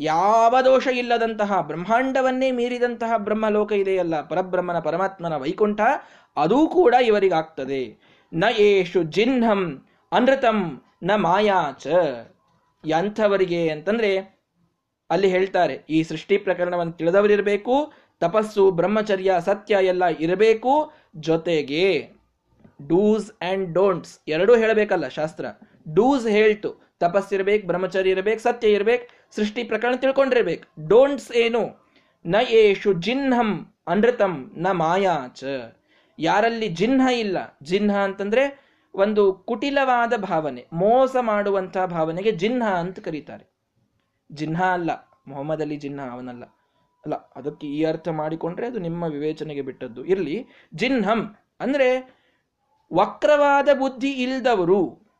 ಯಾವ 0.00 0.60
ದೋಷ 0.64 0.86
ಇಲ್ಲದಂತಹ, 0.86 1.60
ಬ್ರಹ್ಮಾಂಡವನ್ನೇ 1.60 2.50
ಮೀರಿದಂತಹ 2.50 3.16
ಬ್ರಹ್ಮಲೋಕ 3.16 3.72
ಇದೆಯಲ್ಲ? 3.72 4.20
ಪರಬ್ರಹ್ಮನ 4.20 4.78
ಪರಮಾತ್ಮನ 4.78 5.36
ವೈಕುಂಠ, 5.36 5.80
ಅದೂ 6.36 6.68
ಕೂಡ 6.68 6.94
ಇವರಿಗಾಗ್ತದೆ. 6.94 7.98
ನ 8.32 8.44
ಏಷು 8.58 9.02
ಜಿಹ್ನಂ 9.02 9.86
ಅನೃತಂ 10.12 10.82
ನ 11.08 11.16
ಮಾಯಾಚ 11.26 11.86
ಎಂಥವರಿಗೆ 12.84 13.60
ಅಂತಂದ್ರೆ 13.74 14.10
ಅಲ್ಲಿ 15.10 15.28
ಹೇಳ್ತಾರೆ, 15.34 15.74
ಈ 15.96 15.98
ಸೃಷ್ಟಿ 16.10 16.36
ಪ್ರಕರಣವನ್ನು 16.46 16.94
ತಿಳಿದವರಿರಬೇಕು, 16.98 17.74
ತಪಸ್ಸು, 18.22 18.64
ಬ್ರಹ್ಮಚರ್ಯ, 18.78 19.30
ಸತ್ಯ 19.48 19.78
ಎಲ್ಲ 19.92 20.04
ಇರಬೇಕು, 20.24 20.72
ಜೊತೆಗೆ 21.28 21.84
ಡೂಸ್ 22.90 23.28
ಅಂಡ್ 23.50 23.66
ಡೋಂಟ್ಸ್ 23.74 24.14
ಎರಡೂ 24.34 24.52
ಹೇಳಬೇಕಲ್ಲ 24.62 25.08
ಶಾಸ್ತ್ರ. 25.18 25.44
ಡೂಸ್ 25.96 26.26
ಹೇಳ್ತು 26.36 26.70
ತಪಸ್ಸಿರ್ಬೇಕು 27.04 27.64
ಬ್ರಹ್ಮಚರ್ಯ 27.66 28.14
ಇರಬೇಕು, 28.14 28.40
ಸತ್ಯ 28.40 28.76
ಇರಬೇಕು, 28.78 29.06
ಸೃಷ್ಟಿ 29.36 29.62
ಪ್ರಕರಣ 29.70 29.94
ತಿಳ್ಕೊಂಡಿರ್ಬೇಕು. 30.04 30.64
ಡೋಂಟ್ಸ್ 30.92 31.30
ಏನು? 31.44 31.62
ನ 32.24 32.36
ಏಷು 32.62 32.90
ಜಿಹ್ನಂ 33.06 33.50
ಅನೃತಂ 33.92 34.34
ನ 34.64 34.68
ಮಾಯಾಚ 34.82 35.44
ಯಾರಲ್ಲಿ 36.18 36.68
ಜಿಹ್ನ 36.80 37.06
ಇಲ್ಲ 37.22 37.38
ಜಿಹ್ನ 37.62 37.92
ಅಂತಂದ್ರೆ 38.08 38.44
ಒಂದು 38.94 39.32
ಕುಟಿಲವಾದ 39.32 40.12
ಭಾವನೆ, 40.16 40.66
ಮೋಸ 40.72 41.16
ಮಾಡುವಂತಹ 41.20 41.84
ಭಾವನೆಗೆ 41.86 42.32
ಜಿನ್ಹ 42.32 42.66
ಅಂತ 42.66 42.98
ಕರೀತಾರೆ. 42.98 43.54
ಜಿನ್ಹ 44.32 44.62
ಅಲ್ಲ 44.62 44.90
ಮೊಹಮ್ಮದ್ 45.28 45.60
ಅಲಿ 45.60 45.76
ಜಿನ್ಹ 45.76 46.12
ಅವನಲ್ಲ. 46.12 46.44
ಅಲ್ಲ, 47.04 47.14
ಅದಕ್ಕೆ 47.14 47.66
ಈ 47.66 47.84
ಅರ್ಥ 47.84 48.08
ಮಾಡಿಕೊಂಡ್ರೆ 48.08 48.66
ಅದು 48.66 48.78
ನಿಮ್ಮ 48.78 49.04
ವಿವೇಚನೆಗೆ 49.04 49.62
ಬಿಟ್ಟದ್ದು. 49.62 50.04
ಇರಲಿ, 50.04 50.46
ಜಿನ್ಹಂ 50.74 51.36
ಅಂದ್ರೆ 51.60 51.88
ವಕ್ರವಾದ 52.94 53.68
ಬುದ್ಧಿ 53.78 54.10
ಇಲ್ದವರು, 54.10 55.10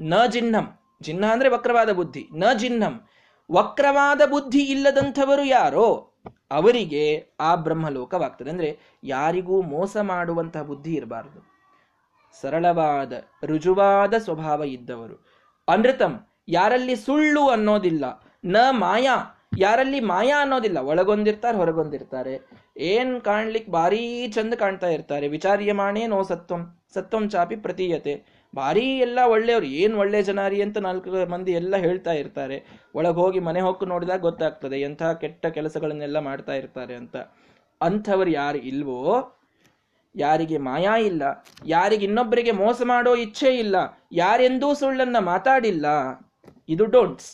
ನ 0.00 0.14
ಜಿನ್ನಂ 0.26 0.78
ಜಿನ್ನ 1.02 1.24
ಅಂದ್ರೆ 1.26 1.48
ವಕ್ರವಾದ 1.48 1.92
ಬುದ್ಧಿ, 1.92 2.28
ನ 2.34 2.44
ಜಿನ್ನಂ 2.54 3.06
ವಕ್ರವಾದ 3.52 4.20
ಬುದ್ಧಿ 4.30 4.60
ಇಲ್ಲದಂಥವರು 4.60 5.44
ಯಾರೋ, 5.44 6.12
ಅವರಿಗೆ 6.50 7.34
ಆ 7.40 7.54
ಬ್ರಹ್ಮಲೋಕವಾಗ್ತದೆ. 7.54 8.50
ಅಂದ್ರೆ 8.50 8.78
ಯಾರಿಗೂ 9.04 9.62
ಮೋಸ 9.62 9.96
ಮಾಡುವಂತಹ 9.96 10.62
ಬುದ್ಧಿ 10.62 10.94
ಇರಬಾರದು. 10.94 11.55
ಸರಳವಾದ, 12.40 13.12
ರುಜುವಾದ 13.44 14.14
ಸ್ವಭಾವ 14.14 14.64
ಇದ್ದವರು. 14.64 15.26
ಅನೃತಂ 15.68 16.26
ಯಾರಲ್ಲಿ 16.48 16.96
ಸುಳ್ಳು 16.96 17.48
ಅನ್ನೋದಿಲ್ಲ. 17.48 18.22
ನ 18.44 18.56
ಮಾಯಾ, 18.70 19.48
ಯಾರಲ್ಲಿ 19.58 20.00
ಮಾಯಾ 20.00 20.40
ಅನ್ನೋದಿಲ್ಲ. 20.40 20.78
ಒಳಗೊಂದಿರ್ತಾರೆ, 20.78 21.56
ಹೊರಗೊಂದಿರ್ತಾರೆ. 21.56 22.50
ಏನ್ 22.76 23.20
ಕಾಣ್ಲಿಕ್ಕೆ 23.20 23.72
ಭಾರಿ 23.72 24.28
ಚಂದ 24.28 24.54
ಕಾಣ್ತಾ 24.54 24.86
ಇರ್ತಾರೆ. 24.86 25.28
ವಿಚಾರ್ಯಮಾಣೇ 25.28 26.06
ನೋ 26.06 26.22
ಸತ್ವಂ 26.22 26.80
ಸತ್ವಂ 26.94 27.28
ಚಾಪಿ 27.28 27.56
ಪ್ರತೀಯತೆ. 27.56 28.24
ಭಾರಿ 28.56 28.98
ಎಲ್ಲ 28.98 29.18
ಒಳ್ಳೆಯವ್ರು, 29.26 29.66
ಏನ್ 29.66 29.94
ಒಳ್ಳೆ 29.94 30.22
ಜನಾರಿ 30.22 30.62
ಅಂತ 30.62 30.78
ನಾಲ್ಕು 30.78 31.30
ಮಂದಿ 31.30 31.52
ಎಲ್ಲ 31.52 31.76
ಹೇಳ್ತಾ 31.76 32.12
ಇರ್ತಾರೆ. 32.12 32.64
ಒಳಗೆ 32.94 33.14
ಹೋಗಿ 33.14 33.40
ಮನೆ 33.40 33.60
ಹೋಗಿ 33.60 33.86
ನೋಡಿದಾಗ 33.86 34.20
ಗೊತ್ತಾಗ್ತದೆ 34.20 34.76
ಎಂಥ 34.76 35.02
ಕೆಟ್ಟ 35.02 35.46
ಕೆಲಸಗಳನ್ನೆಲ್ಲ 35.46 36.18
ಮಾಡ್ತಾ 36.18 36.52
ಇರ್ತಾರೆ 36.52 36.94
ಅಂತ. 36.94 37.16
ಅಂಥವ್ರು 37.82 38.30
ಯಾರು 38.30 38.58
ಇಲ್ವೋ 38.58 39.35
ಯಾರಿಗೆ 40.16 40.58
ಮಾಯಾ 40.58 40.96
ಇಲ್ಲ, 40.96 41.22
ಯಾರಿಗೆ 41.66 42.04
ಇನ್ನೊಬ್ಬರಿಗೆ 42.04 42.52
ಮೋಸ 42.52 42.82
ಮಾಡೋ 42.84 43.14
ಇಚ್ಛೆ 43.16 43.50
ಇಲ್ಲ, 43.56 43.76
ಯಾರೆಂದೂ 44.12 44.74
ಸುಳ್ಳನ್ನ 44.74 45.18
ಮಾತಾಡಿಲ್ಲ. 45.32 45.86
ಇದು 46.68 46.86
ಡೋಂಟ್ಸ್. 46.86 47.30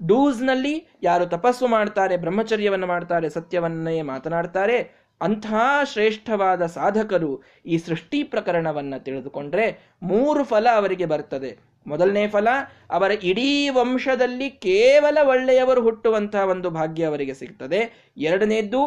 ಡೂಸ್ನಲ್ಲಿ 0.00 0.74
ಯಾರು 1.02 1.26
ತಪಸ್ಸು 1.26 1.66
ಮಾಡ್ತಾರೆ, 1.66 2.16
ಬ್ರಹ್ಮಚರ್ಯವನ್ನು 2.16 2.86
ಮಾಡ್ತಾರೆ, 2.86 3.28
ಸತ್ಯವನ್ನೇ 3.30 4.02
ಮಾತನಾಡ್ತಾರೆ, 4.02 5.06
ಅಂಥ 5.20 5.46
ಶ್ರೇಷ್ಠವಾದ 5.92 6.66
ಸಾಧಕರು 6.66 7.30
ಈ 7.66 7.76
ಸೃಷ್ಟಿ 7.78 8.22
ಪ್ರಕರಣವನ್ನು 8.22 8.98
ತಿಳಿದುಕೊಂಡ್ರೆ 9.04 9.66
ಮೂರು 10.02 10.44
ಫಲ 10.44 10.66
ಅವರಿಗೆ 10.74 11.06
ಬರ್ತದೆ. 11.06 11.50
ಮೊದಲನೇ 11.86 12.28
ಫಲ, 12.28 12.48
ಅವರ 12.90 13.10
ಇಡೀ 13.22 13.50
ವಂಶದಲ್ಲಿ 13.68 14.48
ಕೇವಲ 14.50 15.18
ಒಳ್ಳೆಯವರು 15.22 15.82
ಹುಟ್ಟುವಂತಹ 15.82 16.44
ಒಂದು 16.44 16.70
ಭಾಗ್ಯ 16.70 17.04
ಅವರಿಗೆ 17.04 17.34
ಸಿಗ್ತದೆ. 17.34 17.80
ಎರಡನೇದ್ದು 18.28 18.80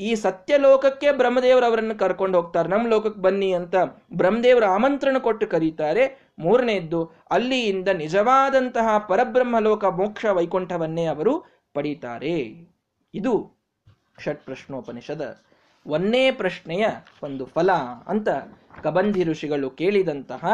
ಈ 0.00 0.14
ಸತ್ಯಲೋಕಕ್ಕೆ 0.14 1.12
ಬ್ರಹ್ಮದೇವರು 1.12 1.66
ಅವರನ್ನು 1.66 1.98
ಕರ್ಕೊಂಡು 1.98 2.40
ಹೋಗ್ತಾರೆ. 2.40 2.68
ನಮ್ಮ 2.68 2.88
ಲೋಕಕ್ಕೆ 2.88 3.20
ಬನ್ನಿ 3.20 3.52
ಅಂತ 3.52 3.74
ಬ್ರಹ್ಮದೇವರು 4.12 4.66
ಆಮಂತ್ರಣ 4.66 5.18
ಕೊಟ್ಟು 5.18 5.46
ಕರೀತಾರೆ. 5.46 6.32
ಮೂರನೆಯದ್ದು 6.38 7.12
ಅಲ್ಲಿಯಿಂದ 7.30 7.88
ನಿಜವಾದಂತಹ 7.88 8.98
ಪರಬ್ರಹ್ಮ 8.98 9.58
ಲೋಕ 9.58 9.84
ಮೋಕ್ಷ 9.84 10.24
ವೈಕುಂಠವನ್ನೇ 10.24 11.04
ಅವರು 11.04 11.44
ಪಡೀತಾರೆ. 11.74 12.68
ಇದು 13.14 13.62
ಷಟ್ 14.20 14.44
ಪ್ರಶ್ನೋಪನಿಷದ 14.44 15.42
ಒಂದೇ 15.86 16.30
ಪ್ರಶ್ನೆಯ 16.30 16.86
ಒಂದು 17.22 17.46
ಫಲ 17.46 17.72
ಅಂತ 18.06 18.28
ಕಬಂಧಿ 18.82 19.24
ಋಷಿಗಳು 19.24 19.70
ಕೇಳಿದಂತಹ 19.70 20.44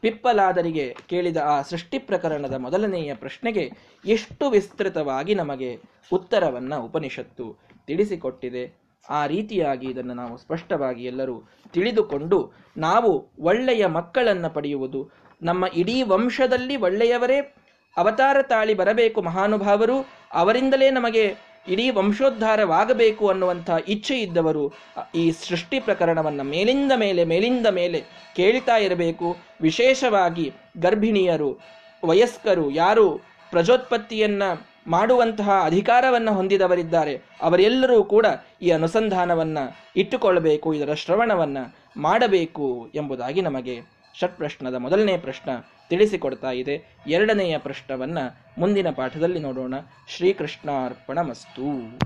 ಪಿಪ್ಪಲಾದರಿಗೆ 0.00 0.96
ಕೇಳಿದ 1.06 1.36
ಆ 1.36 1.62
ಸೃಷ್ಟಿ 1.62 1.98
ಪ್ರಕರಣದ 1.98 2.54
ಮೊದಲನೆಯ 2.54 3.14
ಪ್ರಶ್ನೆಗೆ 3.14 3.70
ಎಷ್ಟು 4.06 4.50
ವಿಸ್ತೃತವಾಗಿ 4.50 5.34
ನಮಗೆ 5.34 5.80
ಉತ್ತರವನ್ನು 6.12 6.84
ಉಪನಿಷತ್ತು 6.84 7.58
ತಿಳಿಸಿಕೊಟ್ಟಿದೆ. 7.86 8.87
ಆ 9.10 9.26
ರೀತಿಯಾಗಿ 9.26 9.86
ಇದನ್ನು 9.86 10.14
ನಾವು 10.14 10.36
ಸ್ಪಷ್ಟವಾಗಿ 10.36 11.04
ಎಲ್ಲರೂ 11.04 11.42
ತಿಳಿದುಕೊಂಡು 11.72 12.52
ನಾವು 12.76 13.30
ಒಳ್ಳೆಯ 13.40 13.86
ಮಕ್ಕಳನ್ನು 13.86 14.50
ಪಡೆಯುವುದು. 14.50 15.10
ನಮ್ಮ 15.42 15.64
ಇಡೀ 15.74 16.02
ವಂಶದಲ್ಲಿ 16.02 16.76
ಒಳ್ಳೆಯವರೇ, 16.76 17.56
ಅವತಾರ 17.96 18.42
ತಾಳಿ 18.42 18.74
ಬರಬೇಕು 18.74 19.22
ಮಹಾನುಭಾವರು, 19.22 20.06
ಅವರಿಂದಲೇ 20.32 20.90
ನಮಗೆ 20.90 21.48
ಇಡೀ 21.68 21.90
ವಂಶೋದ್ಧಾರವಾಗಬೇಕು 21.90 23.28
ಅನ್ನುವಂಥ 23.28 23.70
ಇಚ್ಛೆ 23.88 24.20
ಇದ್ದವರು 24.20 24.72
ಈ 25.14 25.30
ಸೃಷ್ಟಿ 25.30 25.80
ಪ್ರಕರಣವನ್ನು 25.80 26.44
ಮೇಲಿಂದ 26.44 26.92
ಮೇಲೆ 26.96 27.24
ಮೇಲಿಂದ 27.24 27.66
ಮೇಲೆ 27.66 28.04
ಕೇಳ್ತಾ 28.36 28.76
ಇರಬೇಕು. 28.76 29.36
ವಿಶೇಷವಾಗಿ 29.60 30.52
ಗರ್ಭಿಣಿಯರು, 30.78 31.58
ವಯಸ್ಕರು, 32.04 32.70
ಯಾರು 32.70 33.20
ಪ್ರಜೋತ್ಪತ್ತಿಯನ್ನ 33.50 34.42
ಮಾಡುವಂತಹ 34.88 35.50
ಅಧಿಕಾರವನ್ನು 35.64 36.32
ಹೊಂದಿದವರಿದ್ದಾರೆ. 36.32 37.14
ಅವರೆಲ್ಲರೂ 37.42 38.04
ಕೂಡ 38.04 38.26
ಈ 38.62 38.70
ಅನುಸಂಧಾನವನ್ನು 38.70 39.76
ಇಟ್ಟುಕೊಳ್ಳಬೇಕು, 39.96 40.74
ಇದರ 40.74 40.94
ಶ್ರವಣವನ್ನು 40.94 41.76
ಮಾಡಬೇಕು 42.00 42.90
ಎಂಬುದಾಗಿ 42.94 43.40
ನಮಗೆ 43.40 43.98
ಷಟ್ಪ್ರಶ್ನದ 44.20 44.74
ಮೊದಲನೇ 44.74 45.18
ಪ್ರಶ್ನ 45.18 45.50
ತಿಳಿಸಿಕೊಡ್ತಾ 45.88 46.50
ಇದೆ. 46.50 46.96
ಎರಡನೆಯ 47.06 47.58
ಪ್ರಶ್ನವನ್ನು 47.58 48.24
ಮುಂದಿನ 48.58 48.90
ಪಾಠದಲ್ಲಿ 48.90 49.38
ನೋಡೋಣ. 49.38 49.74
ಶ್ರೀಕೃಷ್ಣಾರ್ಪಣ 50.08 51.18
ಮಸ್ತು 51.20 51.96